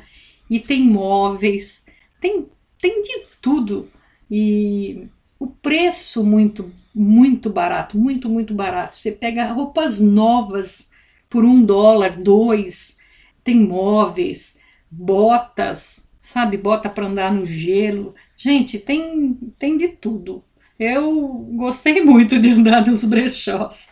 e 0.48 0.58
tem 0.58 0.82
móveis, 0.82 1.86
tem, 2.20 2.48
tem 2.80 3.02
de 3.02 3.26
tudo. 3.40 3.88
E 4.30 5.06
o 5.38 5.46
preço 5.46 6.24
muito, 6.24 6.72
muito 6.94 7.48
barato, 7.48 7.96
muito, 7.96 8.28
muito 8.28 8.52
barato. 8.52 8.96
Você 8.96 9.12
pega 9.12 9.52
roupas 9.52 10.00
novas 10.00 10.90
por 11.28 11.44
um 11.44 11.64
dólar, 11.64 12.16
dois, 12.20 12.98
tem 13.44 13.56
móveis, 13.56 14.58
botas, 14.90 16.10
sabe, 16.18 16.56
bota 16.56 16.90
para 16.90 17.06
andar 17.06 17.32
no 17.32 17.46
gelo. 17.46 18.14
Gente, 18.36 18.78
tem, 18.78 19.34
tem 19.58 19.78
de 19.78 19.88
tudo. 19.88 20.42
Eu 20.78 21.28
gostei 21.54 22.02
muito 22.04 22.38
de 22.38 22.50
andar 22.50 22.86
nos 22.86 23.04
brechós. 23.04 23.90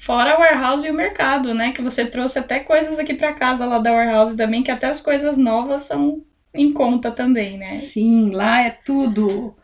Fora 0.00 0.34
o 0.34 0.40
warehouse 0.40 0.86
e 0.86 0.90
o 0.90 0.94
mercado, 0.94 1.52
né? 1.52 1.72
Que 1.72 1.82
você 1.82 2.06
trouxe 2.06 2.38
até 2.38 2.60
coisas 2.60 2.98
aqui 2.98 3.12
para 3.12 3.34
casa 3.34 3.66
lá 3.66 3.78
da 3.78 3.92
warehouse 3.92 4.34
também, 4.34 4.62
que 4.62 4.70
até 4.70 4.86
as 4.86 5.00
coisas 5.00 5.36
novas 5.36 5.82
são 5.82 6.24
em 6.54 6.72
conta 6.72 7.10
também, 7.10 7.58
né? 7.58 7.66
Sim, 7.66 8.30
lá 8.30 8.62
é 8.62 8.70
tudo 8.70 9.54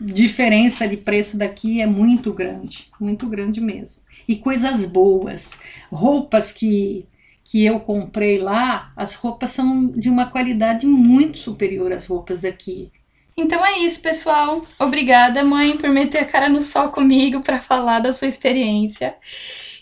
diferença 0.00 0.86
de 0.86 0.96
preço 0.96 1.36
daqui 1.36 1.82
é 1.82 1.86
muito 1.86 2.32
grande, 2.32 2.88
muito 3.00 3.26
grande 3.26 3.60
mesmo. 3.60 4.04
E 4.28 4.36
coisas 4.36 4.86
boas, 4.86 5.60
roupas 5.90 6.52
que 6.52 7.04
que 7.50 7.64
eu 7.64 7.80
comprei 7.80 8.38
lá, 8.38 8.92
as 8.94 9.14
roupas 9.14 9.48
são 9.48 9.86
de 9.86 10.10
uma 10.10 10.26
qualidade 10.26 10.86
muito 10.86 11.38
superior 11.38 11.92
às 11.92 12.06
roupas 12.06 12.42
daqui. 12.42 12.92
Então 13.38 13.64
é 13.64 13.78
isso, 13.78 14.02
pessoal. 14.02 14.60
Obrigada, 14.80 15.44
mãe, 15.44 15.76
por 15.76 15.88
meter 15.90 16.18
a 16.18 16.24
cara 16.24 16.48
no 16.48 16.60
sol 16.60 16.88
comigo 16.88 17.40
para 17.40 17.60
falar 17.60 18.00
da 18.00 18.12
sua 18.12 18.26
experiência. 18.26 19.14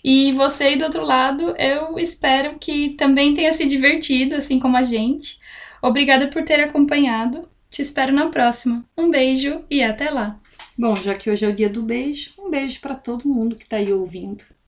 E 0.04 0.30
você 0.32 0.64
aí 0.64 0.76
do 0.76 0.84
outro 0.84 1.02
lado, 1.02 1.54
eu 1.56 1.98
espero 1.98 2.58
que 2.58 2.90
também 2.90 3.32
tenha 3.32 3.50
se 3.54 3.64
divertido, 3.64 4.34
assim 4.36 4.60
como 4.60 4.76
a 4.76 4.82
gente. 4.82 5.40
Obrigada 5.80 6.28
por 6.28 6.44
ter 6.44 6.60
acompanhado. 6.60 7.48
Te 7.70 7.80
espero 7.80 8.12
na 8.12 8.28
próxima. 8.28 8.84
Um 8.96 9.10
beijo 9.10 9.64
e 9.70 9.82
até 9.82 10.10
lá. 10.10 10.38
Bom, 10.78 10.94
já 10.94 11.14
que 11.14 11.30
hoje 11.30 11.46
é 11.46 11.48
o 11.48 11.56
dia 11.56 11.70
do 11.70 11.80
beijo, 11.80 12.34
um 12.38 12.50
beijo 12.50 12.78
para 12.80 12.94
todo 12.94 13.26
mundo 13.26 13.56
que 13.56 13.62
está 13.62 13.78
aí 13.78 13.90
ouvindo. 13.90 14.44